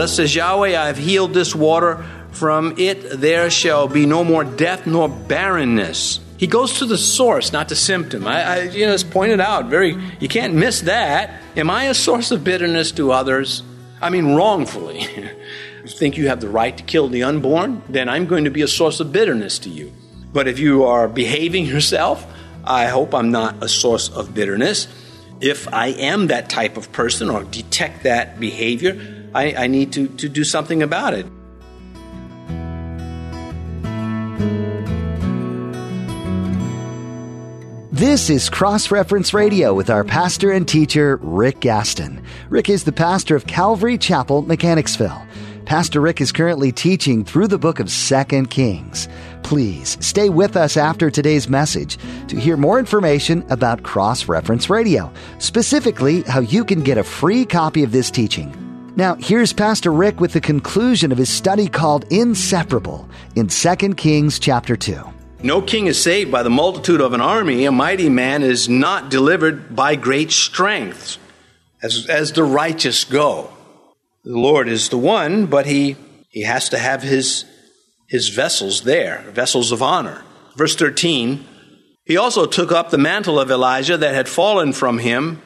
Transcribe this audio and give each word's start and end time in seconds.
Thus 0.00 0.16
says 0.16 0.34
Yahweh, 0.34 0.80
I 0.80 0.86
have 0.86 0.96
healed 0.96 1.34
this 1.34 1.54
water. 1.54 2.06
From 2.30 2.74
it 2.78 3.20
there 3.20 3.50
shall 3.50 3.86
be 3.86 4.06
no 4.06 4.24
more 4.24 4.44
death 4.44 4.86
nor 4.86 5.10
barrenness. 5.10 6.20
He 6.38 6.46
goes 6.46 6.78
to 6.78 6.86
the 6.86 6.96
source, 6.96 7.52
not 7.52 7.68
the 7.68 7.76
symptom. 7.76 8.26
I, 8.26 8.42
I 8.42 8.62
you 8.62 8.86
know, 8.86 8.94
it's 8.94 9.04
pointed 9.04 9.40
out 9.40 9.66
very. 9.66 10.02
You 10.18 10.26
can't 10.26 10.54
miss 10.54 10.80
that. 10.80 11.42
Am 11.54 11.68
I 11.68 11.84
a 11.84 11.92
source 11.92 12.30
of 12.30 12.42
bitterness 12.42 12.92
to 12.92 13.12
others? 13.12 13.62
I 14.00 14.08
mean, 14.08 14.34
wrongfully. 14.34 15.02
you 15.82 15.86
think 15.86 16.16
you 16.16 16.28
have 16.28 16.40
the 16.40 16.48
right 16.48 16.74
to 16.78 16.82
kill 16.82 17.08
the 17.08 17.24
unborn? 17.24 17.82
Then 17.86 18.08
I'm 18.08 18.24
going 18.24 18.44
to 18.44 18.50
be 18.50 18.62
a 18.62 18.68
source 18.68 19.00
of 19.00 19.12
bitterness 19.12 19.58
to 19.58 19.68
you. 19.68 19.92
But 20.32 20.48
if 20.48 20.58
you 20.58 20.84
are 20.84 21.08
behaving 21.08 21.66
yourself, 21.74 22.26
I 22.64 22.86
hope 22.86 23.14
I'm 23.14 23.32
not 23.32 23.62
a 23.62 23.68
source 23.68 24.08
of 24.08 24.32
bitterness. 24.32 24.88
If 25.42 25.68
I 25.68 25.88
am 25.88 26.28
that 26.28 26.48
type 26.48 26.78
of 26.78 26.90
person 26.90 27.28
or 27.28 27.44
detect 27.44 28.04
that 28.04 28.40
behavior, 28.40 29.19
I, 29.34 29.54
I 29.54 29.66
need 29.66 29.92
to, 29.92 30.08
to 30.08 30.28
do 30.28 30.44
something 30.44 30.82
about 30.82 31.14
it. 31.14 31.26
This 37.92 38.30
is 38.30 38.48
Cross 38.48 38.90
Reference 38.90 39.34
Radio 39.34 39.74
with 39.74 39.90
our 39.90 40.04
pastor 40.04 40.50
and 40.50 40.66
teacher, 40.66 41.18
Rick 41.20 41.60
Gaston. 41.60 42.24
Rick 42.48 42.70
is 42.70 42.84
the 42.84 42.92
pastor 42.92 43.36
of 43.36 43.46
Calvary 43.46 43.98
Chapel, 43.98 44.40
Mechanicsville. 44.40 45.26
Pastor 45.66 46.00
Rick 46.00 46.22
is 46.22 46.32
currently 46.32 46.72
teaching 46.72 47.26
through 47.26 47.48
the 47.48 47.58
book 47.58 47.78
of 47.78 47.90
Second 47.90 48.48
Kings. 48.48 49.06
Please 49.42 49.98
stay 50.00 50.30
with 50.30 50.56
us 50.56 50.78
after 50.78 51.10
today's 51.10 51.48
message 51.48 51.98
to 52.28 52.40
hear 52.40 52.56
more 52.56 52.78
information 52.78 53.44
about 53.50 53.82
Cross 53.82 54.28
Reference 54.28 54.70
Radio, 54.70 55.12
specifically 55.38 56.22
how 56.22 56.40
you 56.40 56.64
can 56.64 56.82
get 56.82 56.96
a 56.96 57.04
free 57.04 57.44
copy 57.44 57.82
of 57.82 57.92
this 57.92 58.10
teaching. 58.10 58.69
Now, 59.00 59.14
here's 59.14 59.54
Pastor 59.54 59.90
Rick 59.90 60.20
with 60.20 60.34
the 60.34 60.42
conclusion 60.42 61.10
of 61.10 61.16
his 61.16 61.30
study 61.30 61.68
called 61.68 62.04
Inseparable 62.12 63.08
in 63.34 63.46
2 63.46 63.76
Kings 63.94 64.38
chapter 64.38 64.76
2. 64.76 65.02
No 65.42 65.62
king 65.62 65.86
is 65.86 65.98
saved 65.98 66.30
by 66.30 66.42
the 66.42 66.50
multitude 66.50 67.00
of 67.00 67.14
an 67.14 67.22
army. 67.22 67.64
A 67.64 67.72
mighty 67.72 68.10
man 68.10 68.42
is 68.42 68.68
not 68.68 69.08
delivered 69.08 69.74
by 69.74 69.96
great 69.96 70.30
strength, 70.30 71.16
as, 71.82 72.08
as 72.10 72.32
the 72.32 72.44
righteous 72.44 73.04
go. 73.04 73.50
The 74.24 74.36
Lord 74.36 74.68
is 74.68 74.90
the 74.90 74.98
one, 74.98 75.46
but 75.46 75.64
he, 75.64 75.96
he 76.28 76.42
has 76.42 76.68
to 76.68 76.78
have 76.78 77.02
his, 77.02 77.46
his 78.06 78.28
vessels 78.28 78.82
there, 78.82 79.24
vessels 79.30 79.72
of 79.72 79.80
honor. 79.80 80.24
Verse 80.58 80.76
13 80.76 81.42
He 82.04 82.18
also 82.18 82.44
took 82.44 82.70
up 82.70 82.90
the 82.90 82.98
mantle 82.98 83.40
of 83.40 83.50
Elijah 83.50 83.96
that 83.96 84.12
had 84.12 84.28
fallen 84.28 84.74
from 84.74 84.98
him 84.98 85.40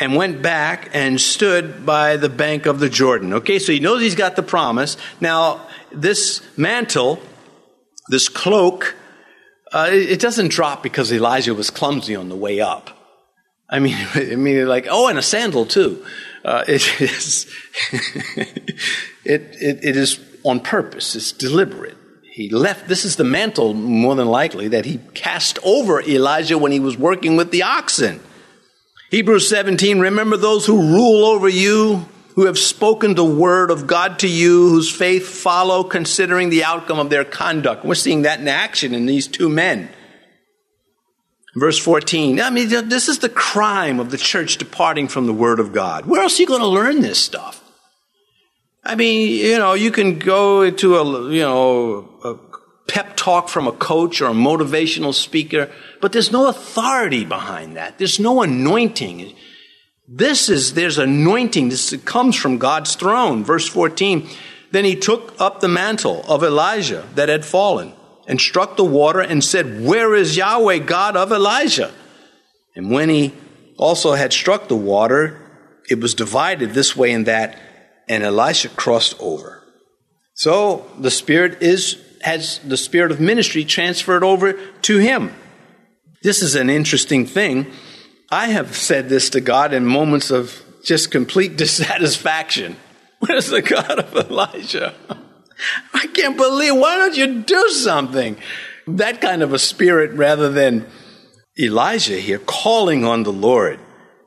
and 0.00 0.16
went 0.16 0.40
back 0.40 0.88
and 0.94 1.20
stood 1.20 1.84
by 1.84 2.16
the 2.16 2.30
bank 2.30 2.64
of 2.64 2.80
the 2.80 2.88
Jordan. 2.88 3.34
Okay, 3.34 3.58
so 3.58 3.70
he 3.70 3.78
knows 3.78 4.00
he's 4.00 4.14
got 4.14 4.34
the 4.34 4.42
promise. 4.42 4.96
Now, 5.20 5.66
this 5.92 6.42
mantle, 6.56 7.20
this 8.08 8.30
cloak, 8.30 8.96
uh, 9.72 9.90
it, 9.92 10.18
doesn't 10.18 10.48
drop 10.48 10.82
because 10.82 11.12
Elijah 11.12 11.54
was 11.54 11.70
clumsy 11.70 12.16
on 12.16 12.30
the 12.30 12.34
way 12.34 12.60
up. 12.60 12.90
I 13.68 13.78
mean, 13.78 13.94
I 14.14 14.36
mean, 14.36 14.66
like, 14.66 14.86
oh, 14.90 15.08
and 15.08 15.18
a 15.18 15.22
sandal 15.22 15.66
too. 15.66 16.04
Uh, 16.44 16.64
it 16.68 17.00
is, 17.00 17.46
it, 17.92 18.76
it, 19.24 19.84
it 19.84 19.96
is 19.96 20.18
on 20.44 20.60
purpose. 20.60 21.14
It's 21.14 21.30
deliberate. 21.30 21.98
He 22.32 22.48
left, 22.48 22.88
this 22.88 23.04
is 23.04 23.16
the 23.16 23.24
mantle, 23.24 23.74
more 23.74 24.14
than 24.14 24.28
likely, 24.28 24.68
that 24.68 24.86
he 24.86 24.98
cast 25.12 25.58
over 25.62 26.00
Elijah 26.00 26.56
when 26.56 26.72
he 26.72 26.80
was 26.80 26.96
working 26.96 27.36
with 27.36 27.50
the 27.50 27.64
oxen. 27.64 28.20
Hebrews 29.10 29.48
17, 29.48 29.98
remember 29.98 30.36
those 30.36 30.66
who 30.66 30.80
rule 30.80 31.24
over 31.24 31.48
you, 31.48 32.08
who 32.36 32.46
have 32.46 32.58
spoken 32.58 33.14
the 33.14 33.24
word 33.24 33.72
of 33.72 33.88
God 33.88 34.20
to 34.20 34.28
you, 34.28 34.68
whose 34.68 34.90
faith 34.90 35.28
follow, 35.28 35.82
considering 35.82 36.48
the 36.48 36.62
outcome 36.62 37.00
of 37.00 37.10
their 37.10 37.24
conduct. 37.24 37.84
We're 37.84 37.96
seeing 37.96 38.22
that 38.22 38.38
in 38.38 38.46
action 38.46 38.94
in 38.94 39.06
these 39.06 39.26
two 39.26 39.48
men. 39.48 39.88
Verse 41.56 41.76
14. 41.76 42.40
I 42.40 42.50
mean, 42.50 42.68
this 42.68 43.08
is 43.08 43.18
the 43.18 43.28
crime 43.28 43.98
of 43.98 44.12
the 44.12 44.16
church 44.16 44.58
departing 44.58 45.08
from 45.08 45.26
the 45.26 45.32
word 45.32 45.58
of 45.58 45.72
God. 45.72 46.06
Where 46.06 46.22
else 46.22 46.38
are 46.38 46.42
you 46.42 46.46
going 46.46 46.60
to 46.60 46.66
learn 46.68 47.00
this 47.00 47.18
stuff? 47.20 47.64
I 48.84 48.94
mean, 48.94 49.44
you 49.44 49.58
know, 49.58 49.74
you 49.74 49.90
can 49.90 50.20
go 50.20 50.70
to 50.70 50.96
a, 50.96 51.30
you 51.32 51.42
know, 51.42 52.40
pep 52.90 53.16
talk 53.16 53.48
from 53.48 53.68
a 53.68 53.72
coach 53.72 54.20
or 54.20 54.26
a 54.26 54.32
motivational 54.34 55.14
speaker, 55.14 55.70
but 56.00 56.12
there's 56.12 56.32
no 56.32 56.48
authority 56.48 57.24
behind 57.24 57.76
that. 57.76 57.98
There's 57.98 58.18
no 58.18 58.42
anointing. 58.42 59.34
This 60.08 60.48
is, 60.48 60.74
there's 60.74 60.98
anointing. 60.98 61.68
This 61.68 61.94
comes 62.04 62.34
from 62.34 62.58
God's 62.58 62.96
throne. 62.96 63.44
Verse 63.44 63.68
14. 63.68 64.28
Then 64.72 64.84
he 64.84 64.96
took 64.96 65.40
up 65.40 65.60
the 65.60 65.68
mantle 65.68 66.24
of 66.28 66.42
Elijah 66.42 67.06
that 67.14 67.28
had 67.28 67.44
fallen 67.44 67.92
and 68.26 68.40
struck 68.40 68.76
the 68.76 68.84
water 68.84 69.20
and 69.20 69.42
said, 69.42 69.84
Where 69.84 70.14
is 70.14 70.36
Yahweh, 70.36 70.78
God 70.78 71.16
of 71.16 71.32
Elijah? 71.32 71.92
And 72.74 72.90
when 72.90 73.08
he 73.08 73.32
also 73.76 74.14
had 74.14 74.32
struck 74.32 74.68
the 74.68 74.76
water, 74.76 75.40
it 75.88 76.00
was 76.00 76.14
divided 76.14 76.70
this 76.70 76.96
way 76.96 77.12
and 77.12 77.26
that, 77.26 77.58
and 78.08 78.22
Elisha 78.22 78.68
crossed 78.68 79.14
over. 79.20 79.62
So 80.34 80.86
the 80.98 81.10
Spirit 81.10 81.62
is, 81.62 82.00
has 82.22 82.58
the 82.60 82.76
Spirit 82.76 83.10
of 83.10 83.20
ministry 83.20 83.64
transferred 83.64 84.24
over 84.24 84.52
to 84.82 84.98
him. 84.98 85.34
This 86.22 86.42
is 86.42 86.54
an 86.54 86.68
interesting 86.68 87.26
thing 87.26 87.72
I 88.30 88.46
have 88.48 88.76
said 88.76 89.08
this 89.08 89.30
to 89.30 89.40
God 89.40 89.72
in 89.72 89.84
moments 89.84 90.30
of 90.30 90.62
just 90.84 91.10
complete 91.10 91.56
dissatisfaction. 91.56 92.76
Where's 93.18 93.48
the 93.48 93.62
God 93.62 93.98
of 93.98 94.30
Elijah? 94.30 94.94
I 95.92 96.06
can't 96.06 96.36
believe, 96.36 96.76
why 96.76 96.96
don't 96.96 97.16
you 97.16 97.42
do 97.42 97.68
something? 97.70 98.38
That 98.86 99.20
kind 99.20 99.42
of 99.42 99.52
a 99.52 99.58
spirit 99.58 100.12
rather 100.12 100.50
than 100.50 100.86
Elijah 101.58 102.16
here 102.16 102.38
calling 102.38 103.04
on 103.04 103.24
the 103.24 103.32
Lord, 103.32 103.78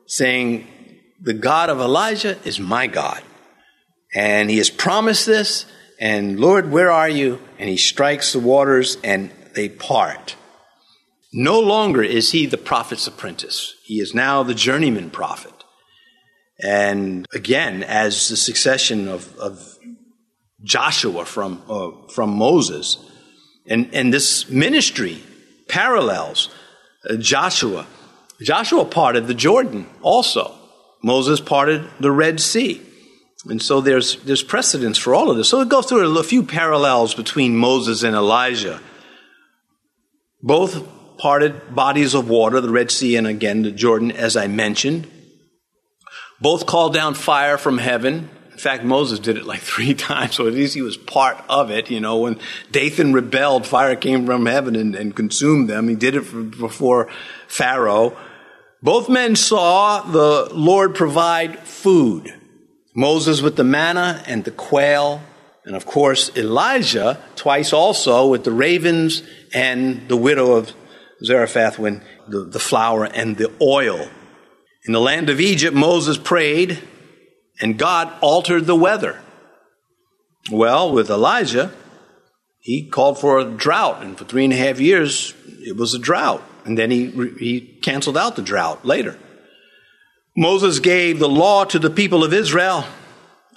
saying, 0.05 0.67
The 1.21 1.33
God 1.33 1.69
of 1.69 1.79
Elijah 1.79 2.37
is 2.45 2.59
my 2.59 2.85
God. 2.85 3.23
And 4.13 4.49
he 4.49 4.57
has 4.57 4.69
promised 4.69 5.25
this, 5.25 5.65
and 5.99 6.39
Lord, 6.39 6.71
where 6.71 6.91
are 6.91 7.09
you? 7.09 7.39
And 7.59 7.69
he 7.69 7.77
strikes 7.77 8.33
the 8.33 8.39
waters 8.39 8.97
and 9.03 9.31
they 9.53 9.69
part. 9.69 10.35
No 11.31 11.59
longer 11.59 12.03
is 12.03 12.31
he 12.31 12.45
the 12.45 12.57
prophet's 12.57 13.07
apprentice. 13.07 13.75
He 13.83 13.99
is 13.99 14.13
now 14.13 14.43
the 14.43 14.53
journeyman 14.53 15.09
prophet. 15.09 15.53
And 16.59 17.25
again, 17.33 17.83
as 17.83 18.29
the 18.29 18.37
succession 18.37 19.07
of, 19.07 19.35
of 19.37 19.77
Joshua 20.63 21.25
from, 21.25 21.61
uh, 21.67 21.91
from 22.13 22.29
Moses, 22.31 22.97
and, 23.65 23.93
and 23.93 24.13
this 24.13 24.49
ministry 24.49 25.23
parallels 25.67 26.49
uh, 27.09 27.15
Joshua. 27.15 27.85
Joshua 28.41 28.85
parted 28.85 29.27
the 29.27 29.33
Jordan 29.33 29.87
also. 30.01 30.53
Moses 31.01 31.39
parted 31.39 31.87
the 31.99 32.11
Red 32.11 32.39
Sea. 32.39 32.81
And 33.45 33.61
so 33.61 33.81
there's, 33.81 34.15
there's 34.23 34.43
precedence 34.43 34.97
for 34.97 35.13
all 35.13 35.29
of 35.29 35.37
this. 35.37 35.49
So 35.49 35.59
it 35.61 35.69
goes 35.69 35.85
through 35.85 36.17
a 36.17 36.23
few 36.23 36.43
parallels 36.43 37.13
between 37.13 37.57
Moses 37.57 38.03
and 38.03 38.15
Elijah. 38.15 38.79
Both 40.41 41.17
parted 41.17 41.75
bodies 41.75 42.13
of 42.13 42.29
water, 42.29 42.61
the 42.61 42.69
Red 42.69 42.91
Sea 42.91 43.15
and 43.15 43.27
again 43.27 43.63
the 43.63 43.71
Jordan, 43.71 44.11
as 44.11 44.37
I 44.37 44.47
mentioned. 44.47 45.09
Both 46.39 46.65
called 46.65 46.93
down 46.93 47.15
fire 47.15 47.57
from 47.57 47.77
heaven. 47.77 48.29
In 48.51 48.57
fact, 48.57 48.83
Moses 48.83 49.19
did 49.19 49.37
it 49.37 49.45
like 49.45 49.61
three 49.61 49.93
times, 49.93 50.35
so 50.35 50.47
at 50.47 50.53
least 50.53 50.73
he 50.73 50.81
was 50.81 50.95
part 50.95 51.37
of 51.49 51.69
it. 51.69 51.89
You 51.89 51.99
know, 51.99 52.17
when 52.19 52.39
Dathan 52.71 53.13
rebelled, 53.13 53.67
fire 53.67 53.95
came 53.95 54.25
from 54.25 54.45
heaven 54.45 54.75
and, 54.75 54.95
and 54.95 55.15
consumed 55.15 55.69
them. 55.69 55.89
He 55.89 55.95
did 55.95 56.15
it 56.15 56.21
for, 56.21 56.43
before 56.43 57.09
Pharaoh. 57.47 58.17
Both 58.81 59.07
men 59.07 59.35
saw 59.35 60.01
the 60.01 60.49
Lord 60.53 60.95
provide 60.95 61.59
food. 61.59 62.33
Moses 62.95 63.41
with 63.41 63.55
the 63.55 63.63
manna 63.63 64.23
and 64.27 64.43
the 64.43 64.51
quail, 64.51 65.21
and 65.65 65.75
of 65.75 65.85
course 65.85 66.35
Elijah 66.35 67.23
twice 67.35 67.73
also 67.73 68.27
with 68.27 68.43
the 68.43 68.51
ravens 68.51 69.23
and 69.53 70.07
the 70.07 70.17
widow 70.17 70.53
of 70.53 70.73
Zarephath 71.23 71.79
when 71.79 72.03
the, 72.27 72.45
the 72.45 72.59
flour 72.59 73.05
and 73.05 73.37
the 73.37 73.51
oil. 73.61 74.09
In 74.85 74.93
the 74.93 75.01
land 75.01 75.29
of 75.29 75.39
Egypt, 75.39 75.75
Moses 75.75 76.17
prayed, 76.17 76.81
and 77.61 77.77
God 77.77 78.11
altered 78.21 78.65
the 78.65 78.75
weather. 78.75 79.21
Well, 80.51 80.91
with 80.91 81.09
Elijah, 81.09 81.71
he 82.59 82.89
called 82.89 83.19
for 83.19 83.39
a 83.39 83.45
drought, 83.45 84.03
and 84.03 84.17
for 84.17 84.25
three 84.25 84.43
and 84.43 84.53
a 84.53 84.57
half 84.57 84.79
years, 84.79 85.33
it 85.45 85.77
was 85.77 85.93
a 85.93 85.99
drought. 85.99 86.43
And 86.65 86.77
then 86.77 86.91
he, 86.91 87.11
he 87.39 87.79
canceled 87.81 88.17
out 88.17 88.35
the 88.35 88.41
drought 88.41 88.85
later. 88.85 89.17
Moses 90.35 90.79
gave 90.79 91.19
the 91.19 91.29
law 91.29 91.63
to 91.65 91.77
the 91.77 91.91
people 91.91 92.23
of 92.23 92.33
Israel, 92.33 92.85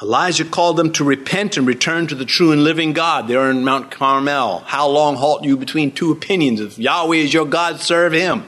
Elijah 0.02 0.44
called 0.44 0.76
them 0.76 0.92
to 0.92 1.04
repent 1.04 1.56
and 1.56 1.66
return 1.66 2.06
to 2.06 2.14
the 2.14 2.26
true 2.26 2.52
and 2.52 2.62
living 2.64 2.92
God. 2.92 3.26
They're 3.26 3.50
in 3.50 3.64
Mount 3.64 3.90
Carmel. 3.90 4.58
How 4.66 4.88
long 4.88 5.16
halt 5.16 5.44
you 5.44 5.56
between 5.56 5.90
two 5.90 6.12
opinions? 6.12 6.60
If 6.60 6.78
Yahweh 6.78 7.16
is 7.16 7.32
your 7.32 7.46
God, 7.46 7.80
serve 7.80 8.12
him. 8.12 8.44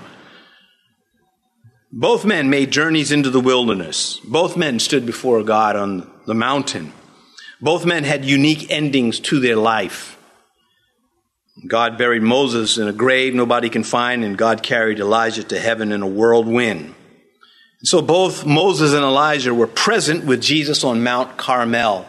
Both 1.91 2.27
men 2.27 2.51
made 2.51 2.71
journeys 2.71 3.11
into 3.11 3.31
the 3.31 3.41
wilderness. 3.41 4.21
Both 4.25 4.59
men 4.59 4.79
stood 4.79 5.07
before 5.07 5.43
God 5.43 5.75
on 5.75 6.11
the 6.27 6.35
mountain. 6.35 6.93
Both 7.63 7.87
men 7.87 8.05
had 8.05 8.27
unique 8.27 8.71
endings 8.71 9.19
to 9.21 9.41
their 9.41 9.57
life. 9.57 10.19
God 11.67 11.97
buried 11.97 12.23
Moses 12.23 12.77
in 12.77 12.87
a 12.89 12.93
grave 12.93 13.35
nobody 13.35 13.71
can 13.71 13.85
find, 13.85 14.23
and 14.23 14.37
God 14.37 14.63
carried 14.63 15.01
Elijah 15.01 15.43
to 15.45 15.59
heaven 15.59 15.93
in 15.93 16.03
a 16.03 16.07
whirlwind. 16.07 16.95
So 17.85 18.03
both 18.03 18.45
Moses 18.45 18.93
and 18.93 19.05
Elijah 19.05 19.55
were 19.55 19.69
present 19.69 20.25
with 20.25 20.43
Jesus 20.43 20.83
on 20.83 21.03
Mount 21.03 21.37
Carmel. 21.37 22.07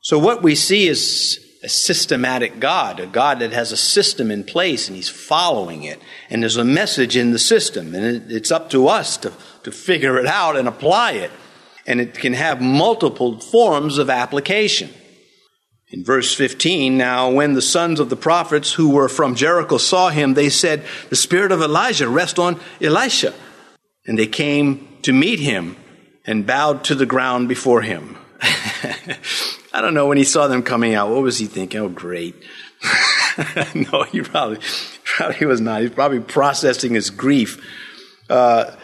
So 0.00 0.18
what 0.18 0.42
we 0.42 0.56
see 0.56 0.88
is 0.88 1.38
a 1.62 1.68
systematic 1.68 2.58
God, 2.58 2.98
a 2.98 3.06
God 3.06 3.38
that 3.38 3.52
has 3.52 3.70
a 3.70 3.76
system 3.76 4.32
in 4.32 4.42
place 4.42 4.88
and 4.88 4.96
he's 4.96 5.08
following 5.08 5.84
it. 5.84 6.00
And 6.28 6.42
there's 6.42 6.56
a 6.56 6.64
message 6.64 7.16
in 7.16 7.30
the 7.30 7.38
system, 7.38 7.94
and 7.94 8.30
it's 8.30 8.50
up 8.50 8.70
to 8.70 8.88
us 8.88 9.16
to, 9.18 9.32
to 9.62 9.70
figure 9.70 10.18
it 10.18 10.26
out 10.26 10.56
and 10.56 10.66
apply 10.66 11.12
it. 11.12 11.30
And 11.86 12.00
it 12.00 12.14
can 12.14 12.32
have 12.32 12.60
multiple 12.60 13.38
forms 13.38 13.98
of 13.98 14.10
application. 14.10 14.90
In 15.90 16.04
verse 16.04 16.34
15, 16.34 16.96
now 16.96 17.30
when 17.30 17.54
the 17.54 17.62
sons 17.62 18.00
of 18.00 18.08
the 18.08 18.16
prophets 18.16 18.72
who 18.72 18.90
were 18.90 19.08
from 19.08 19.34
Jericho 19.34 19.78
saw 19.78 20.08
him, 20.08 20.34
they 20.34 20.48
said, 20.48 20.84
The 21.10 21.16
spirit 21.16 21.52
of 21.52 21.60
Elijah 21.60 22.08
rest 22.08 22.38
on 22.38 22.58
Elisha. 22.80 23.34
And 24.06 24.18
they 24.18 24.26
came 24.26 24.98
to 25.02 25.12
meet 25.12 25.40
him 25.40 25.76
and 26.24 26.46
bowed 26.46 26.84
to 26.84 26.94
the 26.94 27.06
ground 27.06 27.48
before 27.48 27.82
him. 27.82 28.16
I 29.72 29.80
don't 29.80 29.94
know 29.94 30.06
when 30.06 30.18
he 30.18 30.24
saw 30.24 30.48
them 30.48 30.62
coming 30.62 30.94
out, 30.94 31.10
what 31.10 31.22
was 31.22 31.38
he 31.38 31.46
thinking? 31.46 31.80
Oh, 31.80 31.88
great. 31.88 32.34
no, 33.74 34.02
he 34.04 34.20
probably, 34.20 34.58
probably 35.04 35.46
was 35.46 35.60
not. 35.60 35.82
He's 35.82 35.90
probably 35.90 36.20
processing 36.20 36.94
his 36.94 37.10
grief. 37.10 37.64
Uh, 38.28 38.74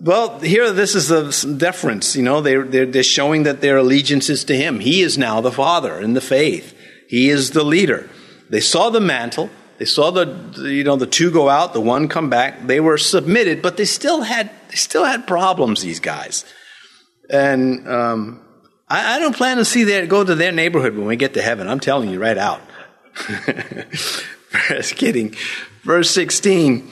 well, 0.00 0.38
here, 0.38 0.72
this 0.72 0.94
is 0.94 1.08
the 1.08 1.56
deference. 1.56 2.14
You 2.14 2.22
know, 2.22 2.40
they're, 2.40 2.64
they're, 2.64 2.86
they're 2.86 3.02
showing 3.02 3.42
that 3.44 3.60
their 3.60 3.78
allegiance 3.78 4.28
is 4.28 4.44
to 4.44 4.56
him. 4.56 4.80
He 4.80 5.02
is 5.02 5.18
now 5.18 5.40
the 5.40 5.50
father 5.50 5.98
in 5.98 6.14
the 6.14 6.20
faith. 6.20 6.76
He 7.08 7.30
is 7.30 7.50
the 7.50 7.64
leader. 7.64 8.08
They 8.48 8.60
saw 8.60 8.90
the 8.90 9.00
mantle. 9.00 9.50
They 9.78 9.84
saw 9.84 10.10
the, 10.10 10.26
you 10.56 10.82
know, 10.82 10.96
the 10.96 11.06
two 11.06 11.30
go 11.30 11.48
out, 11.48 11.72
the 11.72 11.80
one 11.80 12.08
come 12.08 12.28
back. 12.28 12.66
They 12.66 12.80
were 12.80 12.98
submitted, 12.98 13.62
but 13.62 13.76
they 13.76 13.84
still 13.84 14.22
had, 14.22 14.50
they 14.68 14.76
still 14.76 15.04
had 15.04 15.26
problems, 15.26 15.82
these 15.82 16.00
guys. 16.00 16.44
And, 17.30 17.88
um, 17.88 18.44
I, 18.88 19.16
I, 19.16 19.18
don't 19.20 19.36
plan 19.36 19.58
to 19.58 19.64
see 19.64 19.84
that, 19.84 20.08
go 20.08 20.24
to 20.24 20.34
their 20.34 20.50
neighborhood 20.50 20.96
when 20.96 21.06
we 21.06 21.16
get 21.16 21.34
to 21.34 21.42
heaven. 21.42 21.68
I'm 21.68 21.78
telling 21.78 22.10
you 22.10 22.18
right 22.18 22.38
out. 22.38 22.60
Just 24.68 24.96
kidding. 24.96 25.36
Verse 25.82 26.10
16. 26.10 26.90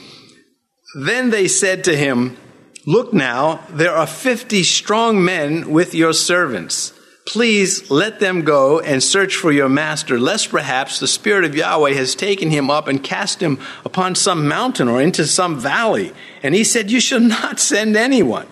Then 0.95 1.29
they 1.29 1.47
said 1.47 1.83
to 1.85 1.97
him, 1.97 2.37
Look 2.85 3.13
now, 3.13 3.65
there 3.69 3.93
are 3.93 4.07
50 4.07 4.63
strong 4.63 5.23
men 5.23 5.71
with 5.71 5.93
your 5.93 6.13
servants. 6.13 6.93
Please 7.27 7.91
let 7.91 8.21
them 8.21 8.43
go 8.43 8.79
and 8.79 9.03
search 9.03 9.35
for 9.35 9.51
your 9.51 9.67
master, 9.67 10.17
lest 10.17 10.49
perhaps 10.49 10.99
the 10.99 11.07
Spirit 11.07 11.43
of 11.43 11.55
Yahweh 11.55 11.91
has 11.91 12.15
taken 12.15 12.49
him 12.49 12.69
up 12.69 12.87
and 12.87 13.03
cast 13.03 13.43
him 13.43 13.59
upon 13.83 14.15
some 14.15 14.47
mountain 14.47 14.87
or 14.87 15.01
into 15.01 15.27
some 15.27 15.59
valley. 15.59 16.13
And 16.41 16.55
he 16.55 16.63
said, 16.63 16.89
You 16.89 17.01
shall 17.01 17.19
not 17.19 17.59
send 17.59 17.97
anyone. 17.97 18.47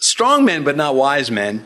Strong 0.00 0.46
men, 0.46 0.64
but 0.64 0.76
not 0.76 0.96
wise 0.96 1.30
men. 1.30 1.64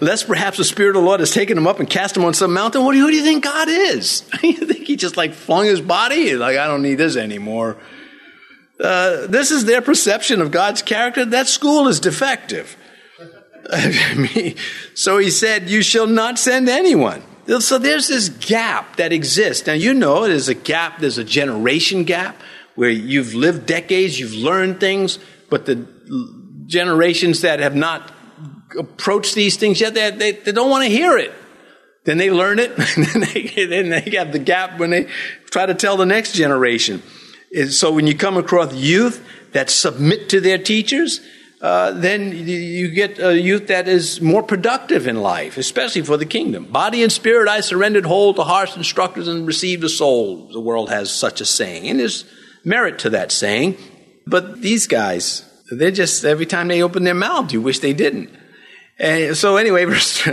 Lest 0.00 0.26
perhaps 0.26 0.56
the 0.56 0.64
Spirit 0.64 0.96
of 0.96 1.02
the 1.02 1.06
Lord 1.06 1.20
has 1.20 1.30
taken 1.30 1.58
him 1.58 1.66
up 1.66 1.78
and 1.78 1.90
cast 1.90 2.16
him 2.16 2.24
on 2.24 2.32
some 2.32 2.54
mountain. 2.54 2.82
What 2.82 2.92
do 2.92 2.98
you, 2.98 3.04
who 3.04 3.10
do 3.10 3.16
you 3.18 3.24
think 3.24 3.44
God 3.44 3.68
is? 3.68 4.24
you 4.42 4.54
think 4.54 4.86
he 4.86 4.96
just 4.96 5.18
like 5.18 5.34
flung 5.34 5.66
his 5.66 5.82
body? 5.82 6.34
Like, 6.34 6.56
I 6.56 6.66
don't 6.66 6.82
need 6.82 6.94
this 6.94 7.16
anymore. 7.16 7.76
Uh, 8.80 9.26
this 9.26 9.50
is 9.50 9.66
their 9.66 9.82
perception 9.82 10.40
of 10.40 10.50
God's 10.50 10.80
character. 10.80 11.26
That 11.26 11.46
school 11.46 11.88
is 11.88 12.00
defective. 12.00 12.78
so 14.94 15.18
he 15.18 15.30
said, 15.30 15.70
You 15.70 15.82
shall 15.82 16.06
not 16.06 16.38
send 16.38 16.68
anyone. 16.68 17.22
So 17.60 17.78
there's 17.78 18.08
this 18.08 18.30
gap 18.30 18.96
that 18.96 19.12
exists. 19.12 19.66
Now, 19.66 19.74
you 19.74 19.92
know, 19.92 20.26
there's 20.26 20.48
a 20.48 20.54
gap, 20.54 20.98
there's 21.00 21.18
a 21.18 21.24
generation 21.24 22.04
gap 22.04 22.40
where 22.74 22.90
you've 22.90 23.34
lived 23.34 23.66
decades, 23.66 24.18
you've 24.18 24.34
learned 24.34 24.80
things, 24.80 25.18
but 25.50 25.66
the 25.66 25.86
generations 26.66 27.42
that 27.42 27.60
have 27.60 27.76
not 27.76 28.12
approached 28.78 29.34
these 29.34 29.56
things 29.56 29.80
yet, 29.80 29.94
they, 29.94 30.10
they, 30.10 30.32
they 30.32 30.52
don't 30.52 30.70
want 30.70 30.84
to 30.84 30.90
hear 30.90 31.18
it. 31.18 31.32
Then 32.04 32.18
they 32.18 32.30
learn 32.30 32.58
it, 32.58 32.70
and 32.78 33.06
then 33.06 33.20
they, 33.20 33.66
then 33.66 33.88
they 33.90 34.16
have 34.16 34.32
the 34.32 34.38
gap 34.38 34.78
when 34.78 34.90
they 34.90 35.08
try 35.50 35.66
to 35.66 35.74
tell 35.74 35.96
the 35.96 36.06
next 36.06 36.32
generation. 36.32 37.02
So 37.68 37.92
when 37.92 38.06
you 38.06 38.16
come 38.16 38.36
across 38.36 38.74
youth 38.74 39.24
that 39.52 39.70
submit 39.70 40.28
to 40.30 40.40
their 40.40 40.58
teachers, 40.58 41.20
uh, 41.64 41.92
then 41.92 42.30
you 42.46 42.90
get 42.90 43.18
a 43.18 43.40
youth 43.40 43.68
that 43.68 43.88
is 43.88 44.20
more 44.20 44.42
productive 44.42 45.06
in 45.06 45.22
life, 45.22 45.56
especially 45.56 46.02
for 46.02 46.18
the 46.18 46.26
kingdom. 46.26 46.66
Body 46.66 47.02
and 47.02 47.10
spirit 47.10 47.48
I 47.48 47.62
surrendered 47.62 48.04
whole 48.04 48.34
to 48.34 48.42
harsh 48.42 48.76
instructors 48.76 49.28
and 49.28 49.46
received 49.46 49.82
a 49.82 49.88
soul. 49.88 50.46
The 50.52 50.60
world 50.60 50.90
has 50.90 51.10
such 51.10 51.40
a 51.40 51.46
saying. 51.46 51.88
And 51.88 51.98
there's 51.98 52.26
merit 52.64 52.98
to 52.98 53.10
that 53.10 53.32
saying. 53.32 53.78
But 54.26 54.60
these 54.60 54.86
guys, 54.86 55.42
they're 55.70 55.90
just, 55.90 56.22
every 56.26 56.44
time 56.44 56.68
they 56.68 56.82
open 56.82 57.02
their 57.02 57.14
mouth, 57.14 57.50
you 57.50 57.62
wish 57.62 57.78
they 57.78 57.94
didn't. 57.94 58.28
And 58.98 59.34
so 59.34 59.56
anyway, 59.56 59.84
verse, 59.86 60.28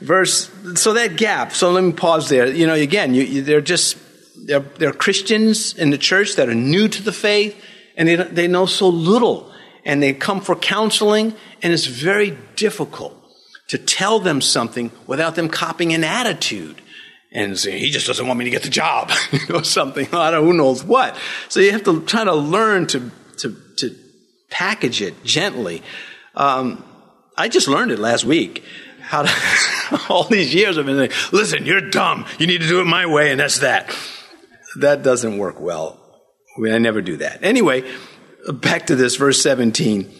verse, 0.00 0.50
so 0.80 0.92
that 0.92 1.16
gap, 1.16 1.50
so 1.50 1.72
let 1.72 1.82
me 1.82 1.94
pause 1.94 2.28
there. 2.28 2.46
You 2.46 2.68
know, 2.68 2.74
again, 2.74 3.12
you, 3.12 3.24
you, 3.24 3.42
they're 3.42 3.60
just 3.60 3.98
they're, 4.36 4.60
they're 4.60 4.92
Christians 4.92 5.74
in 5.74 5.90
the 5.90 5.98
church 5.98 6.36
that 6.36 6.48
are 6.48 6.54
new 6.54 6.86
to 6.86 7.02
the 7.02 7.12
faith, 7.12 7.60
and 7.96 8.08
they, 8.08 8.14
they 8.14 8.46
know 8.46 8.66
so 8.66 8.88
little. 8.88 9.52
And 9.86 10.02
they 10.02 10.12
come 10.12 10.42
for 10.42 10.54
counseling, 10.54 11.34
and 11.62 11.72
it's 11.72 11.86
very 11.86 12.36
difficult 12.56 13.14
to 13.68 13.78
tell 13.78 14.20
them 14.20 14.42
something 14.42 14.92
without 15.06 15.34
them 15.34 15.48
copying 15.48 15.94
an 15.94 16.04
attitude 16.04 16.82
and 17.32 17.58
say, 17.58 17.78
he 17.78 17.90
just 17.90 18.06
doesn't 18.06 18.26
want 18.26 18.38
me 18.38 18.44
to 18.44 18.50
get 18.50 18.62
the 18.62 18.68
job, 18.68 19.10
or 19.54 19.64
something, 19.64 20.06
I 20.12 20.30
don't, 20.30 20.44
who 20.44 20.52
knows 20.52 20.84
what. 20.84 21.16
So 21.48 21.60
you 21.60 21.72
have 21.72 21.84
to 21.84 22.02
try 22.02 22.24
to 22.24 22.34
learn 22.34 22.86
to, 22.88 23.10
to, 23.38 23.56
to 23.78 23.96
package 24.50 25.00
it 25.00 25.24
gently. 25.24 25.82
Um, 26.34 26.84
I 27.38 27.48
just 27.48 27.66
learned 27.66 27.92
it 27.92 27.98
last 27.98 28.24
week. 28.24 28.62
How 29.00 29.22
to, 29.22 29.32
all 30.10 30.24
these 30.24 30.54
years 30.54 30.76
I've 30.76 30.86
been 30.86 30.96
saying, 30.96 31.30
listen, 31.32 31.64
you're 31.64 31.90
dumb. 31.90 32.26
You 32.38 32.46
need 32.46 32.60
to 32.60 32.68
do 32.68 32.80
it 32.80 32.84
my 32.84 33.06
way, 33.06 33.30
and 33.30 33.40
that's 33.40 33.60
that 33.60 33.94
that 34.80 35.02
doesn't 35.02 35.38
work 35.38 35.60
well. 35.60 35.98
I 36.58 36.78
never 36.78 37.02
do 37.02 37.18
that. 37.18 37.42
Anyway, 37.42 37.84
back 38.52 38.86
to 38.86 38.96
this, 38.96 39.16
verse 39.16 39.42
17. 39.42 40.10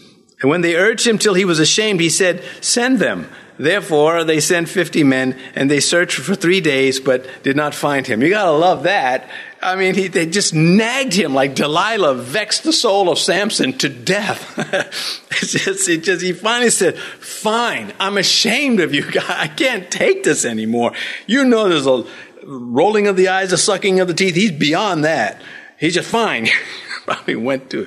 And 0.40 0.50
when 0.50 0.60
they 0.60 0.76
urged 0.76 1.06
him 1.06 1.18
till 1.18 1.34
he 1.34 1.44
was 1.44 1.58
ashamed, 1.58 2.00
he 2.00 2.10
said, 2.10 2.42
Send 2.60 2.98
them. 2.98 3.28
Therefore, 3.58 4.22
they 4.22 4.40
sent 4.40 4.68
50 4.68 5.02
men, 5.02 5.38
and 5.54 5.70
they 5.70 5.80
searched 5.80 6.18
for 6.18 6.34
three 6.34 6.60
days, 6.60 7.00
but 7.00 7.26
did 7.42 7.56
not 7.56 7.74
find 7.74 8.06
him. 8.06 8.20
You 8.20 8.28
gotta 8.28 8.52
love 8.52 8.82
that. 8.82 9.30
I 9.62 9.76
mean, 9.76 9.94
he, 9.94 10.08
they 10.08 10.26
just 10.26 10.52
nagged 10.52 11.14
him 11.14 11.32
like 11.32 11.54
Delilah 11.54 12.16
vexed 12.16 12.64
the 12.64 12.72
soul 12.72 13.08
of 13.08 13.18
Samson 13.18 13.72
to 13.78 13.88
death. 13.88 14.58
it's 15.30 15.52
just, 15.52 15.88
it 15.88 16.02
just, 16.02 16.22
he 16.22 16.34
finally 16.34 16.70
said, 16.70 16.98
Fine, 16.98 17.94
I'm 17.98 18.18
ashamed 18.18 18.80
of 18.80 18.94
you. 18.94 19.04
I 19.28 19.48
can't 19.48 19.90
take 19.90 20.22
this 20.22 20.44
anymore. 20.44 20.92
You 21.26 21.46
know 21.46 21.68
there's 21.68 21.86
a, 21.86 22.04
rolling 22.46 23.06
of 23.06 23.16
the 23.16 23.28
eyes, 23.28 23.52
a 23.52 23.58
sucking 23.58 24.00
of 24.00 24.08
the 24.08 24.14
teeth. 24.14 24.34
He's 24.34 24.52
beyond 24.52 25.04
that. 25.04 25.40
He's 25.78 25.94
just 25.94 26.08
fine. 26.08 26.48
Probably 27.06 27.36
went 27.36 27.70
to 27.70 27.84
a 27.84 27.86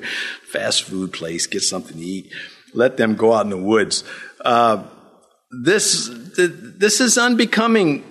fast 0.51 0.83
food 0.83 1.13
place, 1.13 1.45
get 1.45 1.61
something 1.61 1.97
to 1.97 2.03
eat. 2.03 2.31
Let 2.73 2.97
them 2.97 3.15
go 3.15 3.33
out 3.33 3.45
in 3.45 3.49
the 3.49 3.57
woods. 3.57 4.03
Uh, 4.43 4.83
this, 5.63 6.09
this 6.37 7.01
is 7.01 7.17
unbecoming 7.17 8.05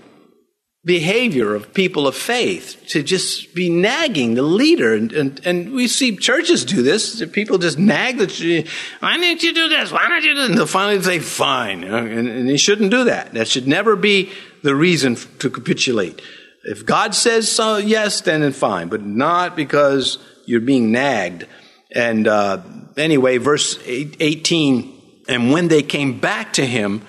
behavior 0.85 1.55
of 1.55 1.75
people 1.75 2.07
of 2.07 2.17
faith 2.17 2.83
to 2.88 3.03
just 3.03 3.55
be 3.55 3.69
nagging 3.69 4.35
the 4.35 4.43
leader. 4.43 4.95
And, 4.95 5.12
and, 5.12 5.41
and 5.45 5.73
we 5.73 5.87
see 5.87 6.17
churches 6.17 6.65
do 6.65 6.83
this. 6.83 7.23
People 7.33 7.59
just 7.59 7.79
nag 7.79 8.19
the, 8.19 8.67
why 9.00 9.17
didn't 9.19 9.43
you 9.43 9.55
do 9.55 9.69
this? 9.69 9.93
Why 9.93 10.09
don't 10.09 10.23
you 10.23 10.35
do 10.35 10.41
this? 10.41 10.49
And 10.49 10.59
they'll 10.59 10.67
finally 10.67 11.03
say, 11.03 11.19
fine. 11.19 11.85
And, 11.85 12.29
and 12.29 12.49
you 12.49 12.59
shouldn't 12.59 12.91
do 12.91 13.05
that. 13.05 13.35
That 13.35 13.49
should 13.49 13.69
never 13.69 13.97
be 13.97 14.33
the 14.62 14.75
reason 14.75 15.17
to 15.41 15.50
capitulate. 15.50 16.23
If 16.71 16.85
God 16.85 17.15
says 17.15 17.51
so, 17.51 17.79
yes, 17.79 18.21
then 18.21 18.53
fine, 18.53 18.89
but 18.89 19.03
not 19.03 19.57
because 19.57 20.19
you're 20.45 20.61
being 20.61 20.93
nagged. 20.93 21.47
And 21.95 22.29
uh, 22.29 22.61
anyway, 22.95 23.39
verse 23.39 23.79
18, 23.87 25.25
and 25.31 25.51
when 25.51 25.69
they 25.69 25.83
came 25.83 26.21
back 26.21 26.53
to 26.55 26.67
him, 26.67 27.07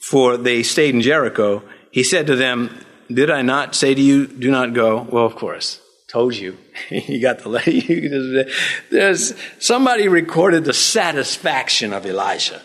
for 0.00 0.38
they 0.38 0.62
stayed 0.62 0.94
in 0.94 1.02
Jericho, 1.02 1.62
he 1.90 2.02
said 2.02 2.26
to 2.28 2.36
them, 2.36 2.74
Did 3.08 3.28
I 3.28 3.42
not 3.42 3.74
say 3.74 3.94
to 3.94 4.00
you, 4.00 4.26
do 4.26 4.50
not 4.50 4.72
go? 4.72 5.02
Well, 5.02 5.26
of 5.26 5.36
course. 5.36 5.82
Told 6.08 6.34
you. 6.34 6.56
you 6.90 7.20
got 7.20 7.40
the 7.40 7.50
letter. 7.50 8.50
There's 8.90 9.34
somebody 9.58 10.08
recorded 10.08 10.64
the 10.64 10.72
satisfaction 10.72 11.92
of 11.92 12.06
Elijah. 12.06 12.62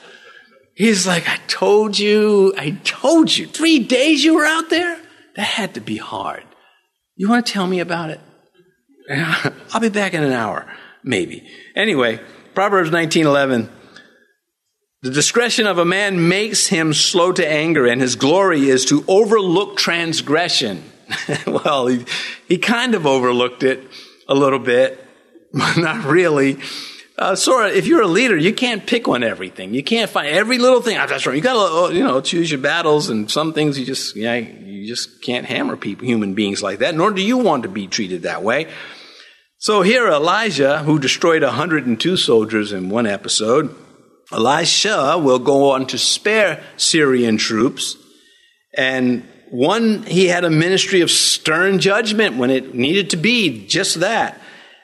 He's 0.75 1.05
like, 1.05 1.27
I 1.27 1.39
told 1.47 1.99
you, 1.99 2.53
I 2.57 2.79
told 2.85 3.35
you. 3.35 3.47
Three 3.47 3.79
days 3.79 4.23
you 4.23 4.35
were 4.35 4.45
out 4.45 4.69
there? 4.69 4.97
That 5.39 5.45
had 5.45 5.75
to 5.75 5.79
be 5.79 5.95
hard. 5.95 6.43
You 7.15 7.29
want 7.29 7.45
to 7.45 7.53
tell 7.53 7.65
me 7.65 7.79
about 7.79 8.09
it? 8.09 8.19
I'll 9.09 9.79
be 9.79 9.87
back 9.87 10.13
in 10.13 10.21
an 10.21 10.33
hour, 10.33 10.65
maybe. 11.01 11.49
Anyway, 11.77 12.19
Proverbs 12.53 12.89
19:11 12.89 13.69
The 15.01 15.11
discretion 15.11 15.65
of 15.65 15.77
a 15.77 15.85
man 15.85 16.27
makes 16.27 16.67
him 16.67 16.93
slow 16.93 17.31
to 17.31 17.47
anger, 17.47 17.87
and 17.87 18.01
his 18.01 18.17
glory 18.17 18.67
is 18.67 18.83
to 18.87 19.05
overlook 19.07 19.77
transgression. 19.77 20.83
well, 21.47 21.87
he, 21.87 22.03
he 22.49 22.57
kind 22.57 22.93
of 22.93 23.05
overlooked 23.05 23.63
it 23.63 23.89
a 24.27 24.35
little 24.35 24.59
bit, 24.59 25.01
but 25.53 25.77
not 25.77 26.03
really. 26.03 26.59
Uh, 27.19 27.35
Sora, 27.35 27.69
if 27.69 27.85
you're 27.85 28.01
a 28.01 28.07
leader, 28.07 28.37
you 28.37 28.53
can't 28.53 28.87
pick 28.87 29.09
on 29.09 29.23
everything. 29.23 29.73
You 29.73 29.83
can't 29.83 30.09
find 30.09 30.29
every 30.29 30.57
little 30.57 30.81
thing. 30.81 30.97
Oh, 30.97 31.05
that's 31.05 31.25
right. 31.25 31.35
You 31.35 31.41
got 31.41 31.53
to, 31.53 31.75
uh, 31.75 31.89
you 31.89 32.01
know, 32.01 32.21
choose 32.21 32.49
your 32.49 32.61
battles, 32.61 33.09
and 33.09 33.29
some 33.29 33.51
things 33.51 33.77
you 33.77 33.85
just, 33.85 34.15
yeah, 34.15 34.35
you 34.35 34.87
just 34.87 35.21
can't 35.21 35.45
hammer 35.45 35.75
people, 35.75 36.07
human 36.07 36.33
beings 36.33 36.63
like 36.63 36.79
that. 36.79 36.95
Nor 36.95 37.11
do 37.11 37.21
you 37.21 37.37
want 37.37 37.63
to 37.63 37.69
be 37.69 37.87
treated 37.87 38.21
that 38.21 38.41
way. 38.41 38.67
So 39.57 39.81
here, 39.81 40.07
Elijah, 40.07 40.79
who 40.79 40.97
destroyed 40.97 41.43
102 41.43 42.15
soldiers 42.15 42.71
in 42.71 42.89
one 42.89 43.05
episode, 43.05 43.75
Elisha 44.31 45.17
will 45.21 45.39
go 45.39 45.71
on 45.71 45.87
to 45.87 45.97
spare 45.97 46.63
Syrian 46.77 47.35
troops. 47.35 47.97
And 48.77 49.27
one, 49.49 50.03
he 50.03 50.27
had 50.27 50.45
a 50.45 50.49
ministry 50.49 51.01
of 51.01 51.11
stern 51.11 51.79
judgment 51.79 52.37
when 52.37 52.49
it 52.49 52.73
needed 52.73 53.09
to 53.09 53.17
be 53.17 53.67
just 53.67 53.99
that. 53.99 54.39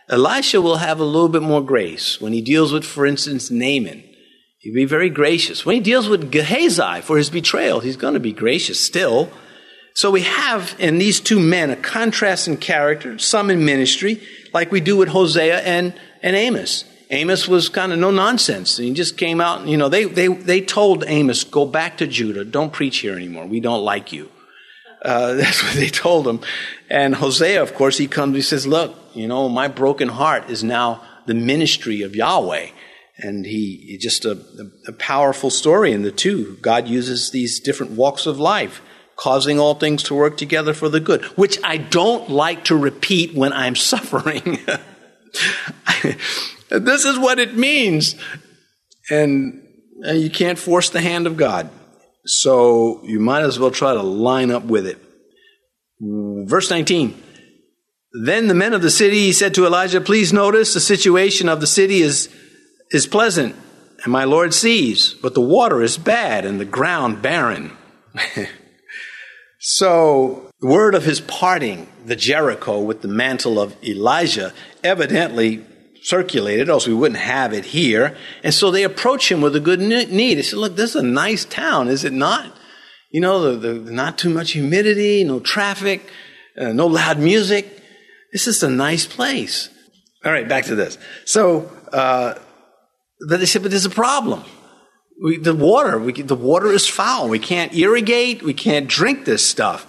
Elisha 0.10 0.62
will 0.62 0.78
have 0.78 1.00
a 1.00 1.06
little 1.06 1.30
bit 1.30 1.42
more 1.42 1.62
grace 1.62 2.22
when 2.22 2.34
he 2.34 2.42
deals 2.42 2.72
with, 2.72 2.86
for 2.86 3.06
instance, 3.06 3.50
Naaman. 3.50 4.04
He'll 4.60 4.74
be 4.74 4.86
very 4.86 5.10
gracious. 5.10 5.66
When 5.66 5.76
he 5.76 5.82
deals 5.82 6.08
with 6.08 6.32
Gehazi 6.32 7.02
for 7.02 7.18
his 7.18 7.30
betrayal, 7.30 7.80
he's 7.80 7.98
going 7.98 8.14
to 8.14 8.20
be 8.20 8.34
gracious 8.34 8.84
still. 8.84 9.30
So 9.96 10.12
we 10.12 10.22
have 10.22 10.76
in 10.78 10.98
these 10.98 11.20
two 11.20 11.40
men 11.40 11.70
a 11.70 11.76
contrast 11.76 12.48
in 12.48 12.58
character, 12.58 13.18
some 13.18 13.50
in 13.50 13.64
ministry, 13.64 14.22
like 14.54 14.72
we 14.72 14.82
do 14.82 14.98
with 14.98 15.10
Hosea 15.10 15.60
and, 15.62 15.94
and 16.22 16.36
Amos. 16.36 16.84
Amos 17.12 17.48
was 17.48 17.70
kind 17.70 17.94
of 17.94 18.00
no 18.00 18.12
nonsense. 18.12 18.78
He 18.78 18.94
just 18.94 19.18
came 19.18 19.40
out, 19.40 19.68
you 19.68 19.78
know, 19.78 19.90
they, 19.90 20.06
they, 20.06 20.28
they 20.28 20.62
told 20.62 21.04
Amos, 21.08 21.44
go 21.44 21.66
back 21.66 21.98
to 21.98 22.08
Judah. 22.08 22.44
Don't 22.44 22.74
preach 22.74 22.98
here 22.98 23.16
anymore. 23.16 23.46
We 23.46 23.60
don't 23.60 23.84
like 23.84 24.12
you. 24.12 24.30
Uh, 25.02 25.34
that's 25.36 25.64
what 25.64 25.76
they 25.76 25.90
told 25.90 26.28
him. 26.28 26.42
And 26.90 27.16
Hosea, 27.16 27.62
of 27.62 27.74
course, 27.76 27.98
he 27.98 28.08
comes, 28.08 28.36
he 28.36 28.42
says, 28.42 28.66
look, 28.66 28.96
you 29.16 29.28
know, 29.28 29.50
my 29.50 29.68
broken 29.68 30.10
heart 30.10 30.50
is 30.50 30.64
now 30.64 31.02
the 31.26 31.34
ministry 31.34 32.02
of 32.02 32.16
Yahweh. 32.16 32.68
And 33.18 33.46
he, 33.46 33.98
just 34.00 34.26
a, 34.26 34.38
a 34.88 34.92
powerful 34.92 35.50
story 35.50 35.94
in 35.94 36.02
the 36.02 36.12
two. 36.12 36.58
God 36.62 36.88
uses 36.88 37.32
these 37.32 37.62
different 37.62 37.94
walks 37.94 38.26
of 38.26 38.40
life, 38.40 38.82
causing 39.16 39.58
all 39.58 39.76
things 39.76 40.04
to 40.04 40.16
work 40.16 40.38
together 40.38 40.74
for 40.74 40.90
the 40.90 41.00
good, 41.00 41.24
which 41.38 41.58
I 41.64 41.78
don't 41.78 42.30
like 42.30 42.66
to 42.66 42.76
repeat 42.76 43.34
when 43.34 43.54
I'm 43.54 43.76
suffering. 43.92 44.60
This 46.70 47.06
is 47.06 47.20
what 47.20 47.40
it 47.40 47.56
means. 47.56 48.16
And 49.10 49.62
you 50.04 50.30
can't 50.30 50.60
force 50.60 50.90
the 50.90 51.02
hand 51.02 51.28
of 51.28 51.38
God. 51.38 51.70
So 52.26 53.02
you 53.04 53.20
might 53.20 53.44
as 53.44 53.60
well 53.60 53.72
try 53.72 53.94
to 53.94 54.02
line 54.02 54.52
up 54.52 54.64
with 54.64 54.88
it. 54.88 54.98
Verse 56.02 56.70
19. 56.70 57.22
Then 58.24 58.48
the 58.48 58.54
men 58.54 58.74
of 58.74 58.82
the 58.82 58.90
city 58.90 59.32
said 59.32 59.54
to 59.56 59.66
Elijah, 59.66 60.00
Please 60.00 60.32
notice 60.32 60.74
the 60.74 60.80
situation 60.80 61.50
of 61.50 61.60
the 61.60 61.68
city 61.68 62.02
is, 62.02 62.30
is 62.92 63.08
pleasant, 63.08 63.56
and 64.04 64.12
my 64.12 64.24
Lord 64.24 64.54
sees, 64.54 65.14
but 65.14 65.34
the 65.34 65.42
water 65.42 65.82
is 65.82 65.98
bad 65.98 66.46
and 66.46 66.60
the 66.60 66.66
ground 66.66 67.22
barren. 67.22 67.76
so, 69.60 70.50
the 70.62 70.68
word 70.68 70.96
of 70.96 71.04
his 71.04 71.20
parting 71.20 71.90
the 72.06 72.16
Jericho 72.16 72.80
with 72.80 73.02
the 73.02 73.08
mantle 73.08 73.60
of 73.60 73.76
Elijah 73.84 74.54
evidently 74.84 75.66
circulated, 76.04 76.70
else 76.70 76.88
we 76.88 76.94
wouldn't 76.94 77.20
have 77.20 77.52
it 77.52 77.66
here. 77.66 78.16
And 78.44 78.54
so 78.54 78.70
they 78.70 78.84
approach 78.84 79.32
him 79.32 79.42
with 79.42 79.56
a 79.56 79.60
good 79.60 79.80
need. 79.80 80.36
They 80.36 80.42
said, 80.44 80.60
look, 80.60 80.76
this 80.76 80.92
is 80.92 80.98
a 80.98 81.04
nice 81.04 81.46
town, 81.46 81.88
is 81.88 82.04
it 82.04 82.14
not? 82.14 82.56
You 83.12 83.22
know, 83.22 83.56
the, 83.56 83.74
the 83.74 83.92
not 83.92 84.18
too 84.18 84.30
much 84.30 84.52
humidity, 84.52 85.24
no 85.24 85.40
traffic, 85.40 86.10
uh, 86.60 86.74
no 86.74 86.88
loud 86.88 87.20
music. 87.20 87.82
This 88.36 88.48
is 88.48 88.64
a 88.64 88.70
nice 88.70 89.06
place. 89.06 89.70
All 90.26 90.30
right, 90.30 90.46
back 90.46 90.66
to 90.66 90.76
this. 90.76 90.98
So, 91.24 91.72
uh, 91.94 92.34
they 93.30 93.46
said, 93.46 93.62
but 93.62 93.72
there's 93.72 93.86
a 93.86 93.90
problem. 93.90 94.44
We, 95.24 95.38
the 95.38 95.56
water, 95.56 95.98
we, 95.98 96.12
the 96.12 96.36
water 96.36 96.70
is 96.74 96.86
foul. 96.86 97.30
We 97.30 97.40
can't 97.40 97.74
irrigate. 97.74 98.44
We 98.44 98.54
can't 98.54 98.90
drink 98.90 99.24
this 99.24 99.48
stuff. 99.48 99.88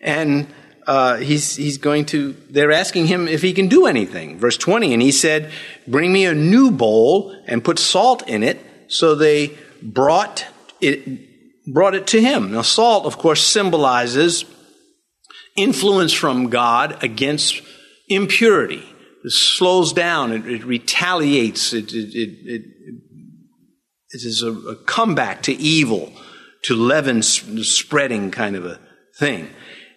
And 0.00 0.46
uh, 0.86 1.16
he's, 1.16 1.56
he's 1.56 1.78
going 1.78 2.04
to, 2.06 2.34
they're 2.48 2.70
asking 2.70 3.08
him 3.08 3.26
if 3.26 3.42
he 3.42 3.52
can 3.52 3.66
do 3.66 3.86
anything. 3.86 4.38
Verse 4.38 4.56
20, 4.56 4.92
and 4.92 5.02
he 5.02 5.10
said, 5.10 5.50
Bring 5.88 6.12
me 6.12 6.24
a 6.24 6.36
new 6.36 6.70
bowl 6.70 7.36
and 7.48 7.64
put 7.64 7.80
salt 7.80 8.28
in 8.28 8.44
it. 8.44 8.60
So 8.86 9.16
they 9.16 9.58
brought 9.82 10.46
it, 10.80 11.66
brought 11.66 11.96
it 11.96 12.06
to 12.06 12.20
him. 12.20 12.52
Now, 12.52 12.62
salt, 12.62 13.06
of 13.06 13.18
course, 13.18 13.42
symbolizes 13.44 14.44
influence 15.56 16.12
from 16.12 16.48
God 16.48 17.02
against 17.02 17.62
impurity. 18.14 18.84
It 19.24 19.32
slows 19.32 19.92
down, 19.92 20.32
it, 20.32 20.46
it 20.46 20.64
retaliates, 20.64 21.72
it, 21.72 21.92
it, 21.92 22.14
it, 22.14 22.62
is 24.10 24.42
a, 24.42 24.52
a 24.52 24.76
comeback 24.76 25.42
to 25.44 25.52
evil, 25.52 26.12
to 26.64 26.74
leaven 26.74 27.22
spreading 27.22 28.30
kind 28.30 28.56
of 28.56 28.66
a 28.66 28.80
thing 29.18 29.48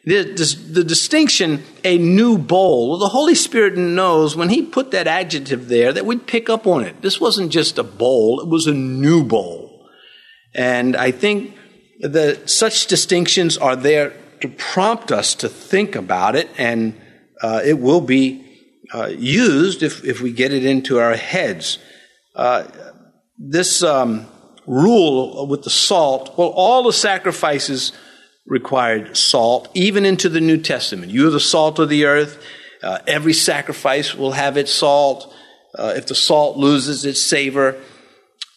the, 0.06 0.24
the, 0.72 0.84
distinction, 0.84 1.64
a 1.84 1.98
new 1.98 2.38
bowl, 2.38 3.00
the 3.00 3.08
Holy 3.08 3.34
Spirit 3.34 3.76
knows 3.76 4.36
when 4.36 4.50
He 4.50 4.62
put 4.62 4.92
that 4.92 5.08
adjective 5.08 5.68
there 5.68 5.92
that 5.92 6.06
we'd 6.06 6.28
pick 6.28 6.48
up 6.48 6.68
on 6.68 6.84
it. 6.84 7.02
This 7.02 7.20
wasn't 7.20 7.52
just 7.52 7.80
a 7.80 7.84
bowl, 7.84 8.40
it 8.40 8.48
was 8.48 8.68
a 8.68 8.74
new 8.74 9.24
bowl. 9.24 9.90
And 10.54 10.96
I 10.96 11.10
think 11.12 11.56
that 12.02 12.50
such 12.50 12.86
distinctions 12.86 13.58
are 13.58 13.76
there 13.76 14.14
to 14.42 14.48
prompt 14.48 15.12
us 15.12 15.34
to 15.36 15.50
think 15.50 15.96
about 15.96 16.36
it, 16.36 16.50
and 16.58 17.02
uh, 17.42 17.62
it 17.64 17.80
will 17.80 18.02
be 18.02 18.46
uh, 18.94 19.08
used 19.08 19.84
if, 19.84 20.04
if 20.04 20.22
we 20.22 20.32
get 20.32 20.54
it 20.54 20.66
into 20.66 21.00
our 21.00 21.16
heads. 21.16 21.80
Uh, 22.36 22.66
this 23.38 23.84
um, 23.84 24.28
rule 24.66 25.48
with 25.48 25.64
the 25.64 25.70
salt, 25.70 26.38
well, 26.38 26.50
all 26.50 26.84
the 26.84 26.94
sacrifices 26.94 27.92
required 28.46 29.18
salt, 29.18 29.70
even 29.74 30.06
into 30.06 30.30
the 30.30 30.42
New 30.42 30.58
Testament. 30.58 31.12
You 31.12 31.28
are 31.28 31.32
the 31.32 31.40
salt 31.40 31.80
of 31.80 31.90
the 31.90 32.06
earth. 32.06 32.42
Uh, 32.84 33.00
every 33.08 33.34
sacrifice 33.34 34.14
will 34.14 34.34
have 34.34 34.58
its 34.58 34.72
salt. 34.72 35.34
Uh, 35.78 35.94
if 35.98 36.06
the 36.06 36.16
salt 36.16 36.58
loses 36.58 37.04
its 37.04 37.22
savor. 37.22 37.76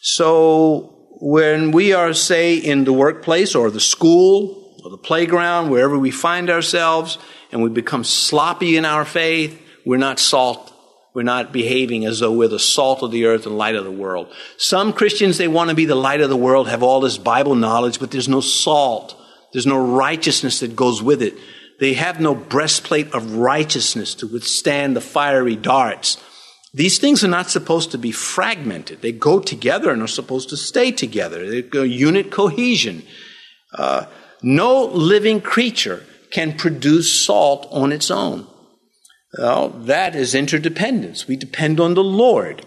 So 0.01 0.95
when 1.19 1.71
we 1.71 1.91
are, 1.91 2.13
say, 2.13 2.55
in 2.55 2.85
the 2.85 2.93
workplace 2.93 3.55
or 3.55 3.69
the 3.69 3.79
school 3.79 4.73
or 4.83 4.91
the 4.91 4.97
playground, 4.97 5.69
wherever 5.69 5.97
we 5.99 6.11
find 6.11 6.49
ourselves, 6.49 7.17
and 7.51 7.61
we 7.61 7.69
become 7.69 8.03
sloppy 8.03 8.77
in 8.77 8.85
our 8.85 9.05
faith, 9.05 9.59
we're 9.85 9.97
not 9.97 10.19
salt. 10.19 10.73
We're 11.13 11.23
not 11.23 11.51
behaving 11.51 12.05
as 12.05 12.19
though 12.19 12.31
we're 12.31 12.47
the 12.47 12.59
salt 12.59 13.01
of 13.01 13.11
the 13.11 13.25
earth 13.25 13.45
and 13.45 13.57
light 13.57 13.75
of 13.75 13.83
the 13.83 13.91
world. 13.91 14.31
Some 14.57 14.93
Christians, 14.93 15.37
they 15.37 15.47
want 15.47 15.69
to 15.69 15.75
be 15.75 15.85
the 15.85 15.95
light 15.95 16.21
of 16.21 16.29
the 16.29 16.37
world, 16.37 16.69
have 16.69 16.83
all 16.83 16.99
this 16.99 17.17
Bible 17.17 17.55
knowledge, 17.55 17.99
but 17.99 18.11
there's 18.11 18.29
no 18.29 18.41
salt. 18.41 19.19
There's 19.51 19.65
no 19.65 19.83
righteousness 19.83 20.59
that 20.59 20.75
goes 20.75 21.01
with 21.01 21.21
it. 21.21 21.33
They 21.79 21.93
have 21.93 22.19
no 22.19 22.35
breastplate 22.35 23.11
of 23.13 23.35
righteousness 23.35 24.13
to 24.15 24.27
withstand 24.27 24.95
the 24.95 25.01
fiery 25.01 25.55
darts. 25.55 26.17
These 26.73 26.99
things 26.99 27.23
are 27.23 27.29
not 27.29 27.49
supposed 27.49 27.91
to 27.91 27.97
be 27.97 28.11
fragmented. 28.11 29.01
They 29.01 29.11
go 29.11 29.39
together 29.39 29.89
and 29.89 30.03
are 30.03 30.07
supposed 30.07 30.49
to 30.49 30.57
stay 30.57 30.91
together. 30.91 31.49
They 31.49 31.63
go 31.63 31.81
unit 31.81 32.29
cohesion. 32.29 33.03
Uh, 33.73 34.05
no 34.43 34.85
living 34.85 35.41
creature 35.41 36.05
can 36.31 36.57
produce 36.57 37.25
salt 37.25 37.67
on 37.71 37.91
its 37.91 38.11
own. 38.11 38.47
Well, 39.37 39.69
that 39.69 40.15
is 40.15 40.33
interdependence. 40.33 41.27
We 41.27 41.35
depend 41.35 41.79
on 41.79 41.93
the 41.93 42.03
Lord. 42.03 42.65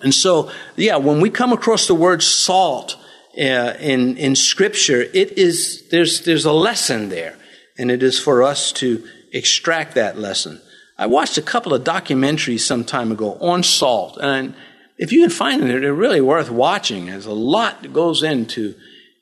And 0.00 0.14
so, 0.14 0.50
yeah, 0.76 0.96
when 0.96 1.20
we 1.20 1.30
come 1.30 1.52
across 1.52 1.86
the 1.86 1.94
word 1.94 2.22
salt, 2.22 2.96
uh, 3.38 3.74
in, 3.80 4.16
in 4.16 4.34
Scripture, 4.34 5.02
it 5.02 5.38
is, 5.38 5.88
there's, 5.90 6.24
there's 6.24 6.44
a 6.44 6.52
lesson 6.52 7.10
there, 7.10 7.36
and 7.78 7.90
it 7.90 8.02
is 8.02 8.18
for 8.18 8.42
us 8.42 8.72
to 8.72 9.06
extract 9.32 9.94
that 9.94 10.18
lesson. 10.18 10.60
I 10.98 11.06
watched 11.06 11.36
a 11.36 11.42
couple 11.42 11.74
of 11.74 11.84
documentaries 11.84 12.60
some 12.60 12.84
time 12.84 13.12
ago 13.12 13.36
on 13.40 13.62
salt, 13.62 14.18
and 14.20 14.54
if 14.96 15.12
you 15.12 15.20
can 15.20 15.30
find 15.30 15.60
them, 15.60 15.68
they're 15.68 15.92
really 15.92 16.22
worth 16.22 16.50
watching. 16.50 17.06
There's 17.06 17.26
a 17.26 17.32
lot 17.32 17.82
that 17.82 17.92
goes 17.92 18.22
into 18.22 18.74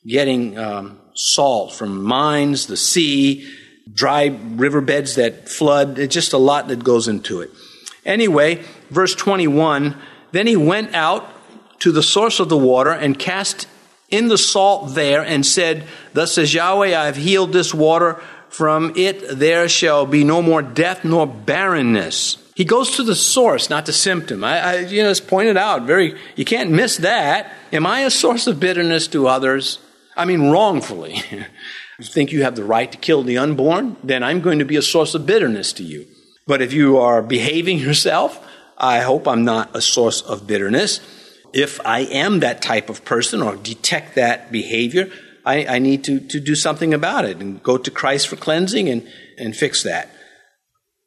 getting 0.06 0.56
um, 0.56 1.00
salt 1.14 1.72
from 1.72 2.02
mines, 2.02 2.66
the 2.66 2.76
sea, 2.76 3.48
dry 3.92 4.26
riverbeds 4.26 5.14
that 5.14 5.48
flood. 5.48 5.98
It's 5.98 6.14
just 6.14 6.32
a 6.32 6.38
lot 6.38 6.68
that 6.68 6.84
goes 6.84 7.08
into 7.08 7.40
it. 7.40 7.50
Anyway, 8.04 8.62
verse 8.90 9.14
21 9.14 9.96
Then 10.32 10.46
he 10.46 10.56
went 10.56 10.94
out 10.94 11.30
to 11.80 11.92
the 11.92 12.02
source 12.02 12.40
of 12.40 12.48
the 12.48 12.58
water 12.58 12.90
and 12.90 13.18
cast 13.18 13.66
in 14.10 14.28
the 14.28 14.38
salt 14.38 14.94
there 14.94 15.24
and 15.24 15.44
said, 15.44 15.84
Thus 16.12 16.34
says 16.34 16.54
Yahweh, 16.54 16.98
I 16.98 17.06
have 17.06 17.16
healed 17.16 17.52
this 17.52 17.74
water. 17.74 18.20
From 18.48 18.92
it 18.94 19.38
there 19.38 19.68
shall 19.68 20.06
be 20.06 20.22
no 20.22 20.40
more 20.40 20.62
death 20.62 21.04
nor 21.04 21.26
barrenness. 21.26 22.38
He 22.54 22.64
goes 22.64 22.94
to 22.96 23.02
the 23.02 23.16
source, 23.16 23.68
not 23.68 23.84
the 23.86 23.92
symptom. 23.92 24.44
I, 24.44 24.60
I, 24.60 24.78
you 24.78 25.02
know, 25.02 25.10
it's 25.10 25.18
pointed 25.18 25.56
out 25.56 25.82
very, 25.82 26.16
you 26.36 26.44
can't 26.44 26.70
miss 26.70 26.98
that. 26.98 27.52
Am 27.72 27.84
I 27.84 28.00
a 28.00 28.10
source 28.10 28.46
of 28.46 28.60
bitterness 28.60 29.08
to 29.08 29.26
others? 29.26 29.80
I 30.16 30.24
mean, 30.24 30.50
wrongfully. 30.50 31.22
you 31.98 32.04
think 32.04 32.32
you 32.32 32.42
have 32.42 32.56
the 32.56 32.64
right 32.64 32.90
to 32.90 32.98
kill 32.98 33.22
the 33.22 33.38
unborn? 33.38 33.96
Then 34.02 34.22
I'm 34.22 34.40
going 34.40 34.58
to 34.58 34.64
be 34.64 34.76
a 34.76 34.82
source 34.82 35.14
of 35.14 35.26
bitterness 35.26 35.72
to 35.74 35.82
you. 35.82 36.06
But 36.46 36.62
if 36.62 36.72
you 36.72 36.98
are 36.98 37.22
behaving 37.22 37.78
yourself, 37.86 38.44
I 38.76 39.00
hope 39.00 39.28
I'm 39.28 39.44
not 39.44 39.74
a 39.74 39.80
source 39.80 40.20
of 40.20 40.46
bitterness. 40.46 41.00
If 41.52 41.80
I 41.86 42.00
am 42.00 42.40
that 42.40 42.62
type 42.62 42.90
of 42.90 43.04
person 43.04 43.40
or 43.40 43.56
detect 43.56 44.16
that 44.16 44.50
behavior, 44.50 45.10
I, 45.44 45.66
I 45.66 45.78
need 45.78 46.04
to, 46.04 46.20
to 46.20 46.40
do 46.40 46.54
something 46.54 46.92
about 46.92 47.24
it 47.24 47.36
and 47.38 47.62
go 47.62 47.76
to 47.78 47.90
Christ 47.90 48.28
for 48.28 48.36
cleansing 48.36 48.88
and, 48.88 49.08
and 49.38 49.54
fix 49.54 49.82
that. 49.84 50.10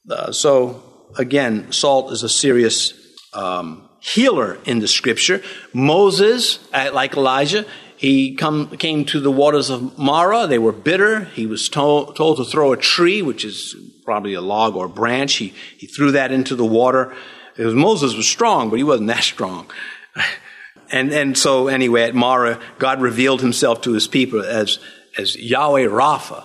Uh, 0.10 0.32
so, 0.32 1.12
again, 1.18 1.72
salt 1.72 2.14
is 2.14 2.24
a 2.24 2.30
serious 2.30 2.94
um, 3.34 3.90
healer 4.00 4.58
in 4.66 4.80
the 4.80 4.88
scripture. 4.88 5.42
Moses, 5.74 6.60
uh, 6.72 6.92
like 6.94 7.18
Elijah, 7.18 7.66
he 7.98 8.36
come, 8.36 8.70
came 8.78 9.06
to 9.06 9.20
the 9.20 9.32
waters 9.32 9.72
of 9.72 9.98
Marah. 9.98 10.46
They 10.46 10.60
were 10.60 10.72
bitter. 10.72 11.26
He 11.26 11.48
was 11.48 11.68
told, 11.68 12.16
told 12.16 12.38
to 12.38 12.46
throw 12.46 12.72
a 12.72 12.78
tree, 12.78 13.24
which 13.24 13.44
is 13.44 13.76
probably 14.06 14.36
a 14.36 14.42
log 14.42 14.76
or 14.76 14.86
a 14.86 14.90
branch. 14.90 15.34
He, 15.34 15.52
he 15.80 15.88
threw 15.88 16.12
that 16.12 16.32
into 16.32 16.56
the 16.56 16.66
water. 16.66 17.16
Was, 17.58 17.74
Moses 17.74 18.14
was 18.14 18.28
strong, 18.28 18.70
but 18.70 18.76
he 18.76 18.84
wasn't 18.84 19.08
that 19.08 19.24
strong. 19.24 19.72
and, 20.92 21.12
and 21.12 21.36
so, 21.36 21.70
anyway, 21.70 22.04
at 22.04 22.14
Marah, 22.14 22.62
God 22.78 23.02
revealed 23.02 23.42
himself 23.42 23.82
to 23.82 23.94
his 23.94 24.08
people 24.08 24.44
as, 24.44 24.78
as 25.18 25.36
Yahweh 25.36 25.88
Rapha, 25.88 26.44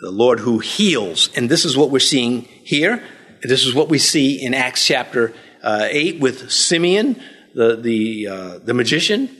the 0.00 0.10
Lord 0.10 0.40
who 0.40 0.58
heals. 0.58 1.30
And 1.36 1.48
this 1.48 1.64
is 1.64 1.76
what 1.76 1.90
we're 1.90 2.00
seeing 2.00 2.42
here. 2.64 3.04
This 3.44 3.64
is 3.64 3.72
what 3.72 3.88
we 3.88 3.98
see 3.98 4.44
in 4.44 4.52
Acts 4.52 4.84
chapter 4.84 5.32
uh, 5.62 5.86
8 5.88 6.18
with 6.18 6.50
Simeon, 6.50 7.22
the, 7.54 7.76
the, 7.76 8.26
uh, 8.26 8.58
the 8.58 8.74
magician 8.74 9.30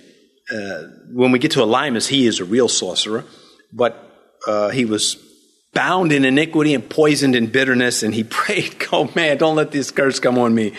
uh, 0.52 0.82
when 1.10 1.32
we 1.32 1.38
get 1.38 1.52
to 1.52 1.60
Elymas, 1.60 2.08
he 2.08 2.26
is 2.26 2.40
a 2.40 2.44
real 2.44 2.68
sorcerer, 2.68 3.24
but 3.72 3.96
uh, 4.46 4.70
he 4.70 4.84
was 4.84 5.16
bound 5.72 6.12
in 6.12 6.24
iniquity 6.24 6.74
and 6.74 6.88
poisoned 6.88 7.34
in 7.34 7.46
bitterness, 7.46 8.02
and 8.02 8.14
he 8.14 8.24
prayed, 8.38 8.76
Oh 8.92 9.10
man, 9.14 9.38
don't 9.38 9.56
let 9.56 9.70
this 9.70 9.90
curse 9.90 10.20
come 10.20 10.38
on 10.38 10.54
me. 10.54 10.72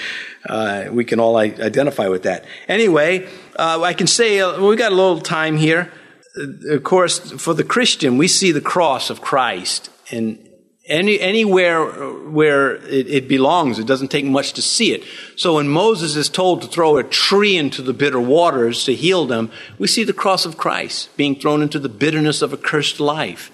Uh, 0.48 0.86
we 0.92 1.06
can 1.06 1.20
all 1.20 1.38
identify 1.38 2.08
with 2.08 2.24
that. 2.24 2.46
Anyway, 2.68 3.28
uh, 3.58 3.82
I 3.82 3.94
can 3.94 4.08
say 4.08 4.40
uh, 4.40 4.62
we 4.62 4.76
got 4.76 4.92
a 4.92 4.96
little 4.96 5.22
time 5.22 5.58
here. 5.58 5.92
Uh, 6.38 6.76
of 6.76 6.84
course, 6.84 7.32
for 7.32 7.54
the 7.54 7.64
Christian, 7.64 8.18
we 8.18 8.28
see 8.28 8.52
the 8.52 8.62
cross 8.62 9.10
of 9.10 9.22
Christ, 9.22 9.90
and 10.12 10.50
any, 10.86 11.20
anywhere 11.20 11.86
where 11.86 12.76
it, 12.76 13.08
it, 13.08 13.28
belongs, 13.28 13.80
it 13.80 13.88
doesn't 13.88 14.10
take 14.10 14.26
much 14.26 14.54
to 14.54 14.62
see 14.62 14.94
it. 14.94 15.04
So 15.38 15.56
when 15.56 15.70
Moses 15.70 16.16
is 16.16 16.30
told 16.30 16.62
to 16.62 16.68
throw 16.68 16.98
a 16.98 17.04
tree 17.04 17.56
into 17.56 17.82
the 17.82 17.94
bitter 17.94 18.20
waters 18.20 18.84
to 18.86 18.96
heal 18.96 19.26
them, 19.26 19.50
we 19.78 19.88
see 19.88 20.04
the 20.04 20.14
cross 20.14 20.46
of 20.46 20.58
Christ 20.58 21.16
being 21.16 21.36
thrown 21.36 21.62
into 21.62 21.80
the 21.80 21.90
bitterness 21.90 22.42
of 22.42 22.52
a 22.52 22.58
cursed 22.58 23.00
life. 23.00 23.52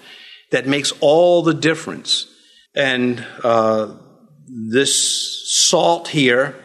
That 0.50 0.66
makes 0.66 0.92
all 1.00 1.42
the 1.42 1.54
difference. 1.54 2.26
And 2.74 3.24
uh, 3.44 3.94
this 4.48 5.68
salt 5.68 6.08
here, 6.08 6.56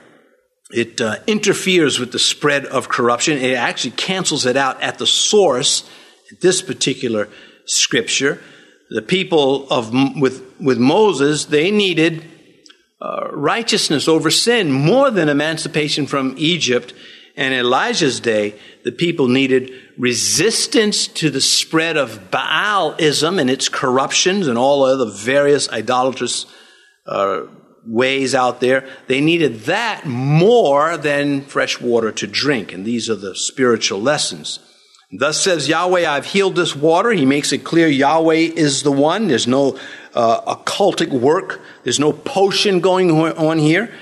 it 0.72 1.00
uh, 1.00 1.18
interferes 1.28 2.00
with 2.00 2.12
the 2.12 2.20
spread 2.20 2.66
of 2.66 2.90
corruption. 2.90 3.38
It 3.38 3.54
actually 3.54 3.92
cancels 3.92 4.48
it 4.48 4.58
out 4.58 4.82
at 4.82 4.98
the 4.98 5.06
source, 5.06 5.88
this 6.42 6.64
particular 6.64 7.30
scripture 7.66 8.42
the 8.90 9.02
people 9.02 9.68
of 9.70 9.92
with 10.20 10.44
with 10.60 10.78
Moses, 10.78 11.46
they 11.46 11.72
needed 11.72 12.26
uh, 13.02 13.28
righteousness 13.32 14.08
over 14.08 14.30
sin 14.30 14.72
more 14.72 15.12
than 15.12 15.30
emancipation 15.30 16.06
from 16.06 16.36
Egypt. 16.38 16.94
And 17.38 17.54
Elijah's 17.54 18.22
day, 18.22 18.56
the 18.86 18.94
people 18.94 19.28
needed 19.28 19.72
resistance 19.98 21.08
to 21.08 21.30
the 21.30 21.42
spread 21.42 21.98
of 21.98 22.32
Baalism 22.32 23.42
and 23.42 23.50
its 23.50 23.68
corruptions 23.68 24.48
and 24.48 24.58
all 24.58 24.84
other 24.84 25.12
various 25.12 25.70
idolatrous 25.70 26.46
uh, 27.06 27.42
ways 27.86 28.34
out 28.34 28.62
there. 28.62 28.88
They 29.08 29.20
needed 29.20 29.62
that 29.62 30.06
more 30.06 30.98
than 30.98 31.42
fresh 31.42 31.82
water 31.82 32.12
to 32.14 32.28
drink. 32.28 32.72
And 32.72 32.86
these 32.86 33.10
are 33.10 33.16
the 33.16 33.36
spiritual 33.36 34.02
lessons. 34.02 34.60
Thus 35.12 35.42
says 35.42 35.70
Yahweh, 35.70 36.10
I've 36.10 36.26
healed 36.26 36.56
this 36.56 36.76
water. 36.76 37.12
He 37.12 37.26
makes 37.26 37.54
it 37.54 37.60
clear 37.60 37.88
Yahweh 37.88 38.36
is 38.56 38.84
the 38.84 38.92
one. 38.92 39.28
There's 39.28 39.48
no 39.48 39.78
uh, 40.14 40.56
occultic 40.56 41.10
work. 41.10 41.62
There's 41.84 42.00
no 42.00 42.12
potion 42.12 42.80
going 42.80 43.12
on 43.12 43.60
here. 43.60 43.94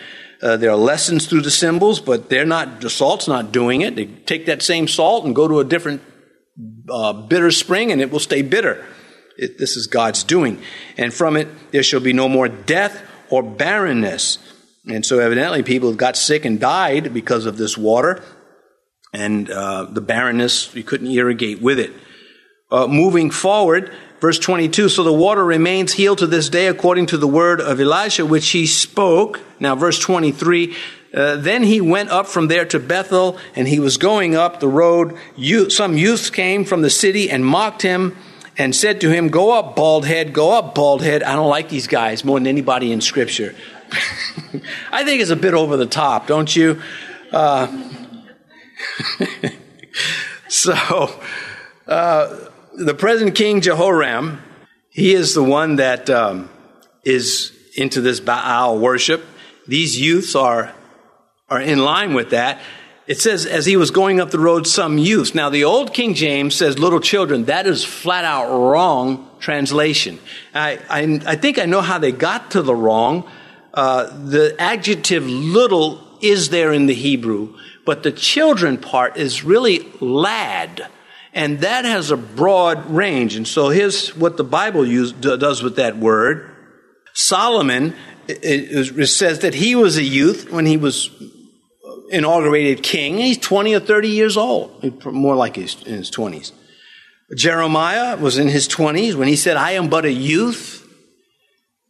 Uh, 0.41 0.57
there 0.57 0.71
are 0.71 0.77
lessons 0.77 1.27
through 1.27 1.41
the 1.41 1.51
symbols, 1.51 1.99
but 1.99 2.29
they're 2.29 2.45
not, 2.45 2.81
the 2.81 2.89
salt's 2.89 3.27
not 3.27 3.51
doing 3.51 3.81
it. 3.81 3.95
They 3.95 4.05
take 4.05 4.45
that 4.47 4.61
same 4.61 4.87
salt 4.87 5.25
and 5.25 5.35
go 5.35 5.47
to 5.47 5.59
a 5.59 5.63
different 5.63 6.01
uh, 6.89 7.13
bitter 7.13 7.51
spring 7.51 7.91
and 7.91 8.01
it 8.01 8.11
will 8.11 8.19
stay 8.19 8.41
bitter. 8.41 8.85
It, 9.37 9.57
this 9.57 9.75
is 9.77 9.87
God's 9.87 10.23
doing. 10.23 10.61
And 10.97 11.13
from 11.13 11.37
it, 11.37 11.47
there 11.71 11.83
shall 11.83 12.01
be 12.01 12.13
no 12.13 12.29
more 12.29 12.47
death 12.47 13.01
or 13.29 13.41
barrenness. 13.41 14.37
And 14.85 15.05
so 15.05 15.19
evidently 15.19 15.63
people 15.63 15.93
got 15.95 16.17
sick 16.17 16.45
and 16.45 16.59
died 16.59 17.13
because 17.13 17.45
of 17.45 17.57
this 17.57 17.77
water 17.77 18.21
and 19.13 19.49
uh, 19.49 19.85
the 19.85 20.01
barrenness, 20.01 20.73
you 20.75 20.83
couldn't 20.83 21.07
irrigate 21.07 21.61
with 21.61 21.79
it. 21.79 21.93
Uh, 22.71 22.87
moving 22.87 23.29
forward, 23.29 23.93
verse 24.19 24.39
22 24.39 24.89
So 24.89 25.03
the 25.03 25.13
water 25.13 25.45
remains 25.45 25.93
healed 25.93 26.17
to 26.17 26.27
this 26.27 26.49
day 26.49 26.67
according 26.67 27.05
to 27.07 27.17
the 27.17 27.27
word 27.27 27.61
of 27.61 27.79
Elisha, 27.79 28.25
which 28.25 28.49
he 28.49 28.65
spoke. 28.65 29.39
Now, 29.59 29.75
verse 29.75 29.99
23 29.99 30.75
uh, 31.13 31.35
Then 31.35 31.61
he 31.61 31.79
went 31.79 32.09
up 32.09 32.25
from 32.25 32.47
there 32.47 32.65
to 32.65 32.79
Bethel, 32.79 33.37
and 33.55 33.67
he 33.67 33.79
was 33.79 33.97
going 33.97 34.35
up 34.35 34.59
the 34.59 34.67
road. 34.67 35.15
Youth, 35.35 35.71
some 35.71 35.95
youths 35.95 36.31
came 36.31 36.65
from 36.65 36.81
the 36.81 36.89
city 36.89 37.29
and 37.29 37.45
mocked 37.45 37.83
him 37.83 38.17
and 38.57 38.75
said 38.75 39.01
to 39.01 39.11
him, 39.11 39.29
Go 39.29 39.51
up, 39.51 39.75
bald 39.75 40.05
head, 40.07 40.33
go 40.33 40.51
up, 40.51 40.73
bald 40.73 41.03
head. 41.03 41.21
I 41.21 41.35
don't 41.35 41.49
like 41.49 41.69
these 41.69 41.87
guys 41.87 42.25
more 42.25 42.39
than 42.39 42.47
anybody 42.47 42.91
in 42.91 43.01
Scripture. 43.01 43.53
I 44.91 45.03
think 45.03 45.21
it's 45.21 45.29
a 45.29 45.35
bit 45.35 45.53
over 45.53 45.77
the 45.77 45.85
top, 45.85 46.25
don't 46.25 46.53
you? 46.55 46.81
Uh, 47.31 47.67
so, 50.47 51.09
uh, 51.87 52.49
the 52.75 52.93
present 52.93 53.35
king 53.35 53.61
Jehoram, 53.61 54.41
he 54.89 55.13
is 55.13 55.33
the 55.33 55.43
one 55.43 55.77
that 55.77 56.09
um, 56.09 56.49
is 57.03 57.51
into 57.75 58.01
this 58.01 58.19
Baal 58.19 58.79
worship. 58.79 59.23
These 59.67 59.99
youths 59.99 60.35
are 60.35 60.73
are 61.49 61.61
in 61.61 61.79
line 61.79 62.13
with 62.13 62.31
that. 62.31 62.61
It 63.05 63.19
says, 63.19 63.45
as 63.45 63.65
he 63.65 63.75
was 63.75 63.91
going 63.91 64.21
up 64.21 64.31
the 64.31 64.39
road, 64.39 64.65
some 64.65 64.97
youths. 64.97 65.35
Now, 65.35 65.49
the 65.49 65.65
old 65.65 65.93
King 65.93 66.13
James 66.13 66.55
says 66.55 66.79
little 66.79 67.01
children. 67.01 67.45
That 67.45 67.67
is 67.67 67.83
flat 67.83 68.23
out 68.23 68.49
wrong 68.49 69.29
translation. 69.39 70.19
I, 70.53 70.79
I, 70.89 71.21
I 71.25 71.35
think 71.35 71.59
I 71.59 71.65
know 71.65 71.81
how 71.81 71.97
they 71.97 72.13
got 72.13 72.51
to 72.51 72.61
the 72.61 72.73
wrong. 72.73 73.29
Uh, 73.73 74.05
the 74.25 74.55
adjective 74.57 75.27
little 75.27 76.01
is 76.23 76.49
there 76.49 76.71
in 76.71 76.85
the 76.85 76.93
Hebrew, 76.93 77.57
but 77.85 78.03
the 78.03 78.11
children 78.11 78.77
part 78.77 79.17
is 79.17 79.43
really 79.43 79.91
lad. 79.99 80.87
And 81.33 81.59
that 81.61 81.85
has 81.85 82.11
a 82.11 82.17
broad 82.17 82.89
range. 82.89 83.35
And 83.35 83.47
so 83.47 83.69
here's 83.69 84.15
what 84.15 84.37
the 84.37 84.43
Bible 84.43 84.85
use, 84.85 85.11
does 85.11 85.63
with 85.63 85.77
that 85.77 85.97
word. 85.97 86.51
Solomon 87.15 87.95
it, 88.27 88.97
it 88.97 89.07
says 89.07 89.39
that 89.39 89.53
he 89.53 89.75
was 89.75 89.97
a 89.97 90.03
youth 90.03 90.51
when 90.51 90.65
he 90.65 90.77
was 90.77 91.09
inaugurated 92.09 92.83
king. 92.83 93.17
He's 93.17 93.37
20 93.37 93.75
or 93.75 93.79
30 93.79 94.09
years 94.09 94.37
old, 94.37 95.03
more 95.05 95.35
like 95.35 95.55
he's 95.55 95.81
in 95.83 95.95
his 95.95 96.11
20s. 96.11 96.51
Jeremiah 97.35 98.17
was 98.17 98.37
in 98.37 98.47
his 98.47 98.67
20s 98.67 99.15
when 99.15 99.27
he 99.27 99.35
said, 99.35 99.57
I 99.57 99.71
am 99.71 99.89
but 99.89 100.05
a 100.05 100.11
youth. 100.11 100.79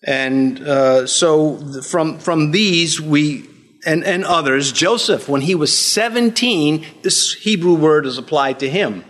And 0.05 0.59
uh, 0.61 1.07
so 1.07 1.57
from, 1.81 2.19
from 2.19 2.51
these, 2.51 2.99
we 2.99 3.49
and, 3.85 4.03
and 4.03 4.23
others, 4.23 4.71
Joseph, 4.71 5.27
when 5.27 5.41
he 5.41 5.55
was 5.55 5.77
17, 5.77 6.85
this 7.01 7.33
Hebrew 7.33 7.75
word 7.75 8.05
is 8.05 8.17
applied 8.17 8.59
to 8.59 8.69
him. 8.69 9.03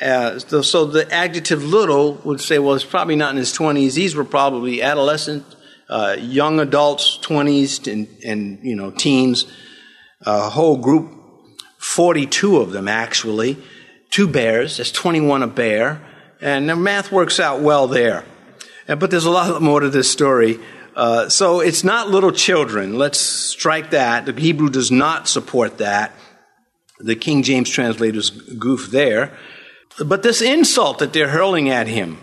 Uh, 0.00 0.38
so, 0.38 0.62
so, 0.62 0.84
the 0.84 1.10
adjective 1.12 1.64
little 1.64 2.14
would 2.24 2.40
say, 2.40 2.58
well, 2.58 2.74
it's 2.74 2.84
probably 2.84 3.16
not 3.16 3.30
in 3.30 3.38
his 3.38 3.56
20s. 3.56 3.94
These 3.94 4.14
were 4.14 4.24
probably 4.24 4.82
adolescent, 4.82 5.44
uh, 5.88 6.16
young 6.18 6.60
adults, 6.60 7.18
20s, 7.22 7.90
and, 7.90 8.06
and 8.24 8.62
you 8.62 8.76
know, 8.76 8.90
teens. 8.90 9.46
A 10.22 10.50
whole 10.50 10.76
group, 10.76 11.12
42 11.78 12.58
of 12.58 12.72
them 12.72 12.88
actually. 12.88 13.56
Two 14.10 14.28
bears, 14.28 14.76
that's 14.76 14.92
21 14.92 15.42
a 15.42 15.46
bear. 15.46 16.00
And 16.40 16.68
the 16.68 16.76
math 16.76 17.10
works 17.10 17.40
out 17.40 17.60
well 17.60 17.86
there. 17.86 18.24
But 18.86 19.10
there's 19.10 19.24
a 19.24 19.30
lot 19.30 19.60
more 19.62 19.80
to 19.80 19.88
this 19.88 20.10
story. 20.10 20.60
Uh, 20.96 21.28
so 21.28 21.60
it's 21.60 21.84
not 21.84 22.08
little 22.08 22.32
children. 22.32 22.96
Let's 22.96 23.20
strike 23.20 23.90
that. 23.90 24.24
The 24.24 24.32
Hebrew 24.32 24.70
does 24.70 24.90
not 24.90 25.28
support 25.28 25.76
that. 25.78 26.12
The 26.98 27.14
King 27.14 27.42
James 27.42 27.68
translators 27.68 28.30
goof 28.30 28.88
there. 28.90 29.36
But 30.02 30.22
this 30.22 30.40
insult 30.40 30.98
that 31.00 31.12
they're 31.12 31.28
hurling 31.28 31.68
at 31.68 31.86
him, 31.86 32.22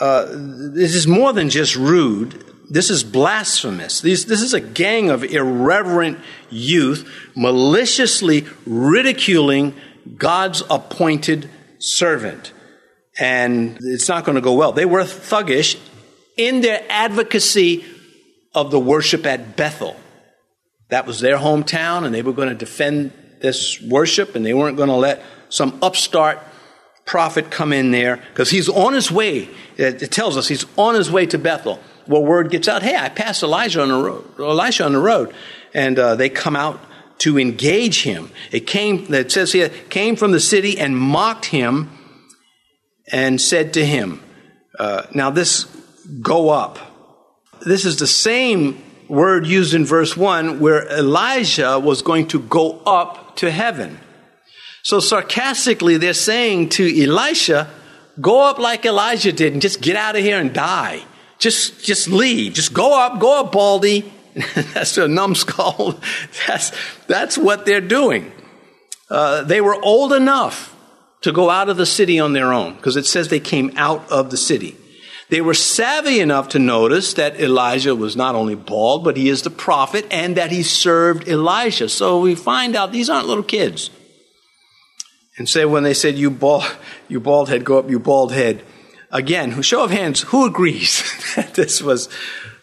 uh, 0.00 0.26
this 0.28 0.96
is 0.96 1.06
more 1.06 1.32
than 1.32 1.50
just 1.50 1.76
rude. 1.76 2.44
This 2.68 2.90
is 2.90 3.04
blasphemous. 3.04 4.00
These, 4.00 4.26
this 4.26 4.42
is 4.42 4.54
a 4.54 4.60
gang 4.60 5.10
of 5.10 5.22
irreverent 5.22 6.18
youth 6.50 7.08
maliciously 7.36 8.44
ridiculing 8.66 9.74
God's 10.16 10.64
appointed 10.68 11.48
servant. 11.78 12.52
And 13.20 13.78
it's 13.80 14.08
not 14.08 14.24
going 14.24 14.34
to 14.34 14.40
go 14.40 14.54
well. 14.54 14.72
They 14.72 14.84
were 14.84 15.02
thuggish 15.02 15.78
in 16.36 16.60
their 16.60 16.84
advocacy 16.88 17.84
of 18.54 18.70
the 18.70 18.80
worship 18.80 19.26
at 19.26 19.56
Bethel. 19.56 19.96
That 20.88 21.06
was 21.06 21.20
their 21.20 21.38
hometown, 21.38 22.04
and 22.04 22.14
they 22.14 22.22
were 22.22 22.32
going 22.32 22.48
to 22.48 22.54
defend 22.54 23.12
this 23.40 23.80
worship, 23.80 24.34
and 24.34 24.44
they 24.44 24.54
weren't 24.54 24.76
going 24.76 24.88
to 24.88 24.96
let 24.96 25.22
some 25.48 25.78
upstart 25.82 26.38
prophet 27.06 27.50
come 27.50 27.72
in 27.72 27.90
there 27.90 28.16
because 28.16 28.50
he's 28.50 28.68
on 28.68 28.92
his 28.92 29.10
way. 29.10 29.48
It 29.76 30.10
tells 30.12 30.36
us 30.36 30.48
he's 30.48 30.64
on 30.76 30.94
his 30.94 31.10
way 31.10 31.26
to 31.26 31.38
Bethel. 31.38 31.80
Well, 32.06 32.24
word 32.24 32.50
gets 32.50 32.68
out, 32.68 32.82
hey, 32.82 32.96
I 32.96 33.08
passed 33.08 33.42
Elijah 33.42 33.82
on 33.82 33.88
the 33.88 34.02
road, 34.02 34.24
Elisha 34.38 34.84
on 34.84 34.92
the 34.92 35.00
road, 35.00 35.32
and 35.72 35.98
uh, 35.98 36.16
they 36.16 36.28
come 36.28 36.56
out 36.56 36.80
to 37.18 37.38
engage 37.38 38.02
him. 38.02 38.30
It 38.50 38.66
came, 38.66 39.12
it 39.12 39.30
says 39.30 39.52
here, 39.52 39.68
came 39.90 40.16
from 40.16 40.32
the 40.32 40.40
city 40.40 40.78
and 40.78 40.96
mocked 40.96 41.46
him 41.46 41.90
and 43.12 43.40
said 43.40 43.74
to 43.74 43.84
him, 43.84 44.22
uh, 44.78 45.02
now 45.14 45.30
this 45.30 45.64
go 46.20 46.48
up. 46.48 46.78
This 47.64 47.84
is 47.84 47.98
the 47.98 48.06
same 48.06 48.82
word 49.08 49.46
used 49.46 49.74
in 49.74 49.84
verse 49.84 50.16
1 50.16 50.60
where 50.60 50.86
Elijah 50.88 51.78
was 51.78 52.00
going 52.02 52.28
to 52.28 52.40
go 52.40 52.80
up 52.86 53.36
to 53.36 53.50
heaven. 53.50 53.98
So 54.82 55.00
sarcastically, 55.00 55.96
they're 55.96 56.14
saying 56.14 56.70
to 56.70 57.02
Elisha, 57.02 57.68
go 58.20 58.42
up 58.42 58.58
like 58.58 58.86
Elijah 58.86 59.32
did 59.32 59.52
and 59.52 59.60
just 59.60 59.80
get 59.80 59.96
out 59.96 60.16
of 60.16 60.22
here 60.22 60.38
and 60.38 60.52
die. 60.52 61.02
Just, 61.38 61.84
just 61.84 62.08
leave. 62.08 62.54
Just 62.54 62.72
go 62.72 62.98
up, 62.98 63.20
go 63.20 63.40
up, 63.40 63.52
Baldy. 63.52 64.10
that's 64.54 64.96
a 64.96 65.08
numbskull. 65.08 66.00
That's, 66.46 66.70
that's 67.08 67.36
what 67.36 67.66
they're 67.66 67.80
doing. 67.80 68.30
Uh, 69.10 69.42
they 69.42 69.60
were 69.60 69.74
old 69.82 70.12
enough 70.12 70.76
to 71.22 71.32
go 71.32 71.50
out 71.50 71.68
of 71.68 71.76
the 71.76 71.84
city 71.84 72.20
on 72.20 72.32
their 72.32 72.52
own 72.52 72.76
because 72.76 72.96
it 72.96 73.06
says 73.06 73.28
they 73.28 73.40
came 73.40 73.72
out 73.76 74.08
of 74.10 74.30
the 74.30 74.36
city. 74.36 74.76
They 75.30 75.40
were 75.40 75.54
savvy 75.54 76.18
enough 76.18 76.48
to 76.50 76.58
notice 76.58 77.14
that 77.14 77.40
Elijah 77.40 77.94
was 77.94 78.16
not 78.16 78.34
only 78.34 78.56
bald, 78.56 79.04
but 79.04 79.16
he 79.16 79.28
is 79.28 79.42
the 79.42 79.50
prophet 79.50 80.04
and 80.10 80.36
that 80.36 80.50
he 80.50 80.64
served 80.64 81.28
Elijah. 81.28 81.88
So 81.88 82.20
we 82.20 82.34
find 82.34 82.74
out 82.74 82.90
these 82.90 83.08
aren't 83.08 83.28
little 83.28 83.44
kids. 83.44 83.90
And 85.38 85.48
say 85.48 85.64
when 85.64 85.84
they 85.84 85.94
said, 85.94 86.16
you 86.16 86.30
bald, 86.30 86.64
you 87.08 87.20
bald 87.20 87.48
head, 87.48 87.64
go 87.64 87.78
up, 87.78 87.88
you 87.88 88.00
bald 88.00 88.32
head. 88.32 88.64
Again, 89.12 89.62
show 89.62 89.84
of 89.84 89.92
hands, 89.92 90.22
who 90.22 90.46
agrees 90.46 91.02
that 91.36 91.54
this 91.54 91.80
was 91.80 92.08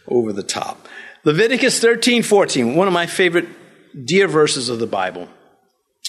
over 0.07 0.33
the 0.33 0.43
top? 0.43 0.87
Leviticus 1.23 1.79
13, 1.79 2.21
14, 2.21 2.75
one 2.75 2.87
of 2.87 2.93
my 2.93 3.05
favorite 3.05 3.47
dear 4.05 4.27
verses 4.27 4.67
of 4.67 4.79
the 4.79 4.87
Bible. 4.87 5.29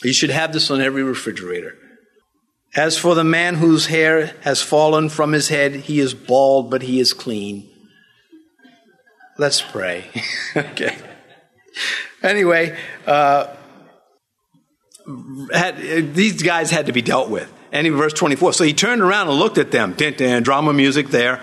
You 0.03 0.13
should 0.13 0.31
have 0.31 0.53
this 0.53 0.71
on 0.73 0.81
every 0.81 1.05
refrigerator. 1.05 1.77
As 2.77 2.99
for 2.99 3.15
the 3.15 3.25
man 3.25 3.57
whose 3.57 3.87
hair 3.87 4.35
has 4.43 4.61
fallen 4.61 5.09
from 5.09 5.33
his 5.33 5.49
head, 5.49 5.75
he 5.75 6.01
is 6.01 6.15
bald, 6.15 6.71
but 6.71 6.83
he 6.83 7.01
is 7.01 7.13
clean. 7.13 7.69
Let's 9.39 9.63
pray. 9.63 10.11
okay. 10.57 10.97
Anyway, 12.23 12.77
uh, 13.07 13.47
had, 15.53 16.15
these 16.15 16.43
guys 16.43 16.71
had 16.71 16.87
to 16.87 16.93
be 16.93 17.03
dealt 17.03 17.31
with. 17.31 17.53
And 17.71 17.87
in 17.87 17.97
verse 17.97 18.13
24, 18.13 18.55
so 18.55 18.65
he 18.65 18.73
turned 18.73 19.03
around 19.03 19.29
and 19.29 19.39
looked 19.39 19.59
at 19.59 19.71
them. 19.71 19.93
Dun, 19.95 20.15
dun, 20.15 20.43
drama 20.43 20.73
music 20.73 21.09
there. 21.09 21.41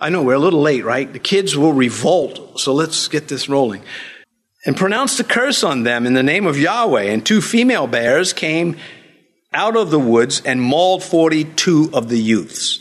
I 0.00 0.10
know 0.10 0.22
we're 0.22 0.34
a 0.34 0.38
little 0.38 0.60
late, 0.60 0.84
right? 0.84 1.10
The 1.10 1.18
kids 1.18 1.56
will 1.56 1.72
revolt, 1.72 2.60
so 2.60 2.74
let's 2.74 3.08
get 3.08 3.28
this 3.28 3.48
rolling. 3.48 3.82
And 4.66 4.76
pronounced 4.76 5.20
a 5.20 5.24
curse 5.24 5.64
on 5.64 5.82
them 5.82 6.06
in 6.06 6.14
the 6.14 6.22
name 6.22 6.46
of 6.46 6.58
Yahweh. 6.58 7.04
And 7.04 7.24
two 7.24 7.40
female 7.40 7.86
bears 7.86 8.32
came 8.32 8.76
out 9.54 9.76
of 9.76 9.90
the 9.90 9.98
woods 9.98 10.42
and 10.44 10.60
mauled 10.60 11.02
42 11.02 11.90
of 11.94 12.08
the 12.08 12.18
youths. 12.18 12.80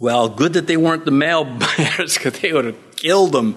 Well, 0.00 0.28
good 0.28 0.52
that 0.54 0.66
they 0.66 0.76
weren't 0.76 1.04
the 1.04 1.10
male 1.10 1.44
bears 1.76 2.14
because 2.14 2.40
they 2.40 2.52
would 2.52 2.66
have 2.66 2.96
killed 2.96 3.32
them. 3.32 3.56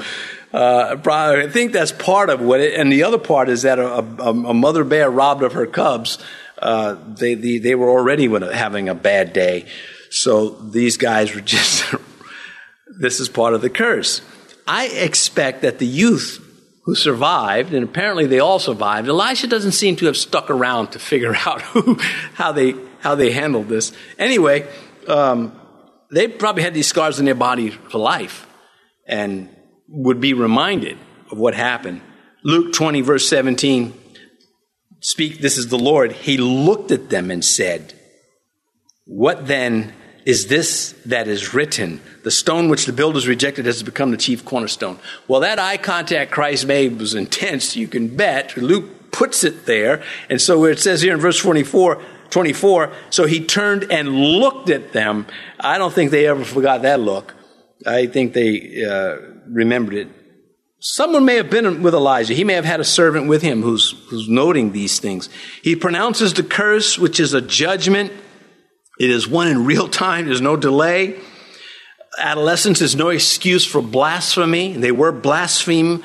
Uh, 0.51 0.97
I 1.05 1.47
think 1.47 1.71
that's 1.71 1.93
part 1.93 2.29
of 2.29 2.41
what 2.41 2.59
it, 2.59 2.77
and 2.77 2.91
the 2.91 3.03
other 3.03 3.17
part 3.17 3.47
is 3.47 3.61
that 3.61 3.79
a, 3.79 3.99
a, 3.99 4.29
a 4.31 4.53
mother 4.53 4.83
bear 4.83 5.09
robbed 5.09 5.43
of 5.43 5.53
her 5.53 5.65
cubs. 5.65 6.17
Uh, 6.57 6.97
they, 7.07 7.35
they, 7.35 7.57
they 7.59 7.75
were 7.75 7.89
already 7.89 8.27
having 8.27 8.89
a 8.89 8.95
bad 8.95 9.33
day. 9.33 9.65
So 10.09 10.49
these 10.49 10.97
guys 10.97 11.33
were 11.33 11.41
just, 11.55 11.85
this 12.99 13.19
is 13.19 13.29
part 13.29 13.53
of 13.53 13.61
the 13.61 13.69
curse. 13.69 14.21
I 14.67 14.87
expect 14.87 15.61
that 15.61 15.79
the 15.79 15.87
youth 15.87 16.50
who 16.83 16.95
survived, 16.95 17.73
and 17.73 17.83
apparently 17.83 18.25
they 18.25 18.39
all 18.39 18.59
survived. 18.59 19.07
Elisha 19.07 19.47
doesn't 19.47 19.73
seem 19.73 19.95
to 19.97 20.07
have 20.07 20.17
stuck 20.17 20.49
around 20.49 20.91
to 20.91 20.99
figure 20.99 21.35
out 21.45 21.61
who, 21.61 21.97
how 22.33 22.51
they 22.51 22.73
how 22.99 23.15
they 23.15 23.31
handled 23.31 23.67
this. 23.67 23.91
Anyway, 24.19 24.67
um, 25.07 25.59
they 26.11 26.27
probably 26.27 26.63
had 26.63 26.73
these 26.73 26.87
scars 26.87 27.19
in 27.19 27.25
their 27.25 27.35
body 27.35 27.69
for 27.69 27.97
life, 27.97 28.47
and 29.07 29.49
would 29.87 30.19
be 30.19 30.33
reminded 30.33 30.97
of 31.31 31.37
what 31.37 31.53
happened. 31.53 32.01
Luke 32.43 32.73
twenty 32.73 33.01
verse 33.01 33.27
seventeen. 33.27 33.93
Speak. 35.03 35.39
This 35.39 35.57
is 35.57 35.69
the 35.69 35.79
Lord. 35.79 36.11
He 36.11 36.37
looked 36.37 36.91
at 36.91 37.09
them 37.09 37.31
and 37.31 37.43
said, 37.43 37.93
"What 39.05 39.47
then 39.47 39.93
is 40.25 40.47
this 40.47 40.93
that 41.05 41.27
is 41.27 41.53
written? 41.53 42.01
The 42.23 42.31
stone 42.31 42.69
which 42.69 42.85
the 42.85 42.93
builders 42.93 43.27
rejected 43.27 43.65
has 43.65 43.81
become 43.81 44.11
the 44.11 44.17
chief 44.17 44.45
cornerstone. 44.45 44.99
Well, 45.27 45.41
that 45.41 45.59
eye 45.59 45.77
contact 45.77 46.31
Christ 46.31 46.67
made 46.67 46.99
was 46.99 47.15
intense, 47.15 47.75
you 47.75 47.87
can 47.87 48.15
bet. 48.15 48.55
Luke 48.55 49.11
puts 49.11 49.43
it 49.43 49.65
there. 49.65 50.03
And 50.29 50.39
so 50.39 50.65
it 50.65 50.79
says 50.79 51.01
here 51.01 51.13
in 51.13 51.19
verse 51.19 51.39
24, 51.39 52.01
24, 52.29 52.93
so 53.09 53.25
he 53.25 53.43
turned 53.43 53.91
and 53.91 54.09
looked 54.09 54.69
at 54.69 54.93
them. 54.93 55.25
I 55.59 55.77
don't 55.77 55.93
think 55.93 56.11
they 56.11 56.27
ever 56.27 56.45
forgot 56.45 56.83
that 56.83 56.99
look. 56.99 57.33
I 57.85 58.05
think 58.05 58.33
they 58.33 58.85
uh, 58.85 59.17
remembered 59.47 59.95
it. 59.95 60.07
Someone 60.79 61.25
may 61.25 61.35
have 61.35 61.49
been 61.49 61.83
with 61.83 61.93
Elijah. 61.93 62.33
He 62.33 62.43
may 62.43 62.53
have 62.53 62.65
had 62.65 62.79
a 62.79 62.83
servant 62.83 63.27
with 63.27 63.41
him 63.41 63.61
who's, 63.61 63.91
who's 64.09 64.27
noting 64.27 64.71
these 64.71 64.99
things. 64.99 65.29
He 65.61 65.75
pronounces 65.75 66.33
the 66.33 66.43
curse, 66.43 66.97
which 66.97 67.19
is 67.19 67.33
a 67.33 67.41
judgment 67.41 68.11
it 69.01 69.09
is 69.09 69.27
one 69.27 69.47
in 69.47 69.65
real 69.65 69.87
time, 69.87 70.27
there's 70.27 70.41
no 70.41 70.55
delay. 70.55 71.19
Adolescence 72.19 72.81
is 72.81 72.95
no 72.95 73.09
excuse 73.09 73.65
for 73.65 73.81
blasphemy. 73.81 74.73
They 74.73 74.91
were 74.91 75.11
blaspheming, 75.11 76.03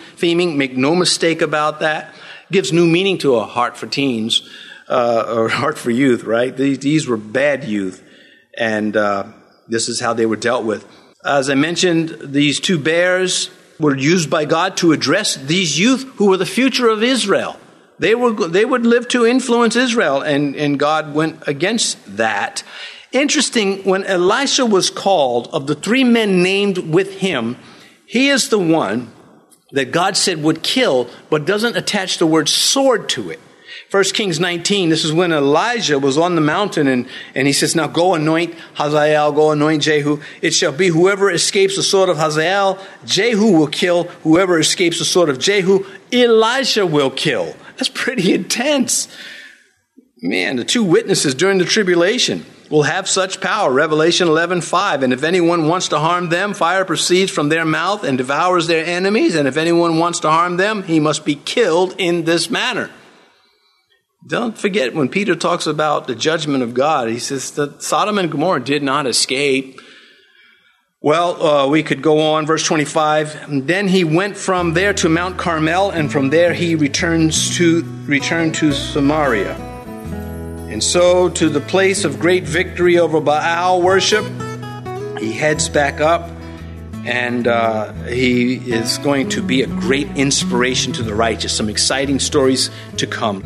make 0.57 0.79
no 0.79 0.95
mistake 0.95 1.43
about 1.43 1.81
that. 1.81 2.15
Gives 2.51 2.73
new 2.73 2.87
meaning 2.87 3.19
to 3.19 3.37
a 3.37 3.45
heart 3.45 3.77
for 3.77 3.87
teens, 3.87 4.49
uh, 4.89 5.27
or 5.29 5.49
heart 5.51 5.77
for 5.77 5.91
youth, 5.91 6.25
right? 6.25 6.57
These, 6.57 6.79
these 6.79 7.07
were 7.07 7.19
bad 7.19 7.65
youth, 7.65 8.03
and 8.57 8.97
uh, 8.97 9.27
this 9.69 9.91
is 9.91 10.01
how 10.01 10.15
they 10.15 10.25
were 10.25 10.37
dealt 10.37 10.65
with. 10.65 10.87
As 11.23 11.51
I 11.51 11.55
mentioned, 11.55 12.17
these 12.23 12.61
two 12.61 12.79
bears 12.79 13.51
were 13.79 13.95
used 13.95 14.31
by 14.31 14.47
God 14.47 14.79
to 14.79 14.93
address 14.93 15.35
these 15.35 15.79
youth 15.79 16.05
who 16.15 16.29
were 16.31 16.39
the 16.39 16.47
future 16.47 16.89
of 16.89 17.03
Israel. 17.03 17.59
They, 17.99 18.15
were, 18.15 18.33
they 18.33 18.65
would 18.65 18.85
live 18.85 19.09
to 19.09 19.25
influence 19.25 19.77
Israel, 19.77 20.21
and, 20.21 20.55
and 20.55 20.79
God 20.79 21.15
went 21.15 21.49
against 21.49 22.17
that. 22.17 22.63
Interesting, 23.13 23.83
when 23.85 24.05
Elisha 24.05 24.67
was 24.67 24.91
called, 24.91 25.49
of 25.53 25.67
the 25.67 25.75
three 25.75 26.05
men 26.05 26.43
named 26.43 26.79
with 26.79 27.19
him, 27.19 27.57
he 28.05 28.29
is 28.29 28.51
the 28.51 28.59
one 28.59 29.11
that 29.73 29.93
God 29.93 30.17
said 30.17 30.43
would 30.43 30.63
kill, 30.63 31.09
but 31.31 31.47
doesn't 31.47 31.77
attach 31.77 32.19
the 32.19 32.27
word 32.27 32.49
sword 32.49 33.09
to 33.11 33.31
it. 33.31 33.41
1 33.91 34.05
Kings 34.05 34.41
19, 34.41 34.89
this 34.89 35.05
is 35.05 35.13
when 35.13 35.33
Elijah 35.33 35.99
was 35.99 36.19
on 36.19 36.35
the 36.35 36.41
mountain 36.41 36.89
and, 36.89 37.09
and 37.35 37.47
he 37.47 37.53
says, 37.53 37.77
Now 37.77 37.87
go 37.87 38.15
anoint 38.15 38.55
Hazael, 38.75 39.33
go 39.33 39.53
anoint 39.53 39.83
Jehu. 39.83 40.21
It 40.43 40.55
shall 40.55 40.73
be 40.73 40.89
whoever 40.89 41.31
escapes 41.31 41.77
the 41.77 41.83
sword 41.83 42.09
of 42.09 42.17
Hazael, 42.17 42.79
Jehu 43.05 43.57
will 43.57 43.69
kill. 43.69 44.05
Whoever 44.25 44.59
escapes 44.59 44.99
the 44.99 45.05
sword 45.05 45.29
of 45.29 45.39
Jehu, 45.39 45.87
Elisha 46.13 46.85
will 46.85 47.11
kill. 47.11 47.55
That's 47.77 47.89
pretty 47.89 48.33
intense. 48.33 49.09
Man, 50.23 50.57
the 50.57 50.65
two 50.65 50.83
witnesses 50.83 51.35
during 51.35 51.59
the 51.59 51.65
tribulation 51.65 52.47
will 52.71 52.85
have 52.85 53.09
such 53.09 53.41
power. 53.41 53.73
Revelation 53.73 54.29
11, 54.29 54.63
5. 54.63 55.03
And 55.03 55.13
if 55.13 55.23
anyone 55.23 55.69
wants 55.69 55.89
to 55.89 55.99
harm 55.99 56.31
them, 56.31 56.55
fire 56.55 56.85
proceeds 56.85 57.31
from 57.31 57.49
their 57.49 57.65
mouth 57.65 58.03
and 58.03 58.17
devours 58.17 58.67
their 58.67 58.85
enemies. 58.85 59.35
And 59.35 59.47
if 59.47 59.57
anyone 59.57 59.99
wants 59.99 60.21
to 60.21 60.31
harm 60.31 60.57
them, 60.57 60.83
he 60.83 61.01
must 61.01 61.25
be 61.25 61.35
killed 61.35 61.95
in 61.99 62.25
this 62.25 62.51
manner. 62.51 62.91
Don't 64.27 64.59
forget 64.59 64.95
when 64.95 65.09
Peter 65.09 65.37
talks 65.37 65.67
about 65.67 66.07
the 66.07 66.15
judgment 66.15 66.63
of 66.63 66.75
God, 66.75 67.09
he 67.09 67.19
says 67.19 67.53
that 67.53 67.83
Sodom 67.83 68.19
and 68.19 68.31
Gomorrah 68.31 68.65
did 68.65 68.83
not 68.83 69.07
escape. 69.07 69.81
Well, 71.07 71.41
uh, 71.41 71.69
we 71.69 71.85
could 71.85 72.03
go 72.03 72.19
on, 72.19 72.47
verse 72.47 72.65
25. 72.65 73.45
And 73.45 73.69
then 73.69 73.87
he 73.87 74.03
went 74.03 74.37
from 74.37 74.75
there 74.75 74.93
to 74.95 75.09
Mount 75.09 75.39
Carmel, 75.39 75.91
and 75.91 76.11
from 76.11 76.31
there 76.31 76.53
he 76.53 76.75
returns 76.75 77.57
to 77.59 77.85
returned 78.07 78.57
to 78.57 78.73
Samaria. 78.73 79.53
And 80.69 80.83
so 80.83 81.29
to 81.29 81.49
the 81.49 81.61
place 81.61 82.05
of 82.05 82.19
great 82.19 82.43
victory 82.43 82.99
over 82.99 83.21
Baal 83.21 83.83
worship, 83.83 84.25
he 85.21 85.33
heads 85.33 85.69
back 85.69 86.01
up. 86.01 86.29
and 87.05 87.47
uh, 87.47 87.93
he 88.09 88.55
is 88.69 88.99
going 88.99 89.29
to 89.29 89.41
be 89.41 89.63
a 89.63 89.69
great 89.69 90.09
inspiration 90.17 90.93
to 90.95 91.05
the 91.05 91.15
righteous. 91.15 91.57
Some 91.57 91.69
exciting 91.69 92.19
stories 92.19 92.69
to 92.97 93.07
come. 93.07 93.45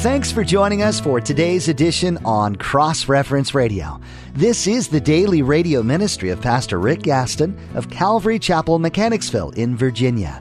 Thanks 0.00 0.32
for 0.32 0.42
joining 0.44 0.80
us 0.80 0.98
for 0.98 1.20
today's 1.20 1.68
edition 1.68 2.16
on 2.24 2.56
Cross 2.56 3.06
Reference 3.06 3.54
Radio. 3.54 4.00
This 4.32 4.66
is 4.66 4.88
the 4.88 4.98
daily 4.98 5.42
radio 5.42 5.82
ministry 5.82 6.30
of 6.30 6.40
Pastor 6.40 6.80
Rick 6.80 7.02
Gaston 7.02 7.54
of 7.74 7.90
Calvary 7.90 8.38
Chapel, 8.38 8.78
Mechanicsville 8.78 9.50
in 9.50 9.76
Virginia. 9.76 10.40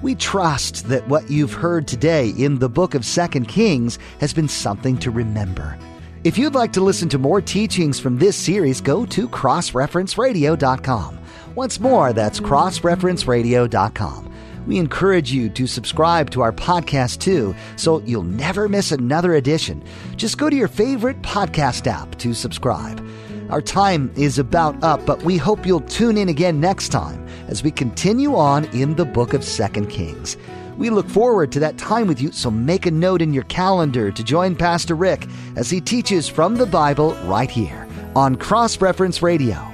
We 0.00 0.14
trust 0.14 0.88
that 0.88 1.06
what 1.06 1.30
you've 1.30 1.52
heard 1.52 1.86
today 1.86 2.30
in 2.30 2.58
the 2.58 2.70
book 2.70 2.94
of 2.94 3.04
Second 3.04 3.46
Kings 3.46 3.98
has 4.20 4.32
been 4.32 4.48
something 4.48 4.96
to 5.00 5.10
remember. 5.10 5.78
If 6.24 6.38
you'd 6.38 6.54
like 6.54 6.72
to 6.72 6.80
listen 6.80 7.10
to 7.10 7.18
more 7.18 7.42
teachings 7.42 8.00
from 8.00 8.16
this 8.16 8.36
series, 8.36 8.80
go 8.80 9.04
to 9.04 9.28
crossreferenceradio.com. 9.28 11.18
Once 11.54 11.78
more, 11.78 12.14
that's 12.14 12.40
crossreferenceradio.com. 12.40 14.33
We 14.66 14.78
encourage 14.78 15.32
you 15.32 15.50
to 15.50 15.66
subscribe 15.66 16.30
to 16.30 16.42
our 16.42 16.52
podcast 16.52 17.20
too, 17.20 17.54
so 17.76 18.00
you'll 18.00 18.22
never 18.22 18.68
miss 18.68 18.92
another 18.92 19.34
edition. 19.34 19.84
Just 20.16 20.38
go 20.38 20.48
to 20.48 20.56
your 20.56 20.68
favorite 20.68 21.20
podcast 21.22 21.86
app 21.86 22.16
to 22.18 22.34
subscribe. 22.34 23.06
Our 23.50 23.60
time 23.60 24.10
is 24.16 24.38
about 24.38 24.82
up, 24.82 25.04
but 25.04 25.22
we 25.22 25.36
hope 25.36 25.66
you'll 25.66 25.80
tune 25.80 26.16
in 26.16 26.28
again 26.28 26.60
next 26.60 26.88
time 26.88 27.26
as 27.48 27.62
we 27.62 27.70
continue 27.70 28.34
on 28.36 28.64
in 28.66 28.94
the 28.96 29.04
book 29.04 29.34
of 29.34 29.44
Second 29.44 29.88
Kings. 29.90 30.36
We 30.78 30.90
look 30.90 31.08
forward 31.08 31.52
to 31.52 31.60
that 31.60 31.78
time 31.78 32.06
with 32.06 32.20
you, 32.20 32.32
so 32.32 32.50
make 32.50 32.86
a 32.86 32.90
note 32.90 33.22
in 33.22 33.34
your 33.34 33.44
calendar 33.44 34.10
to 34.10 34.24
join 34.24 34.56
Pastor 34.56 34.94
Rick 34.94 35.28
as 35.56 35.70
he 35.70 35.80
teaches 35.80 36.26
from 36.26 36.56
the 36.56 36.66
Bible 36.66 37.14
right 37.26 37.50
here 37.50 37.86
on 38.16 38.36
Cross 38.36 38.80
Reference 38.80 39.22
Radio. 39.22 39.73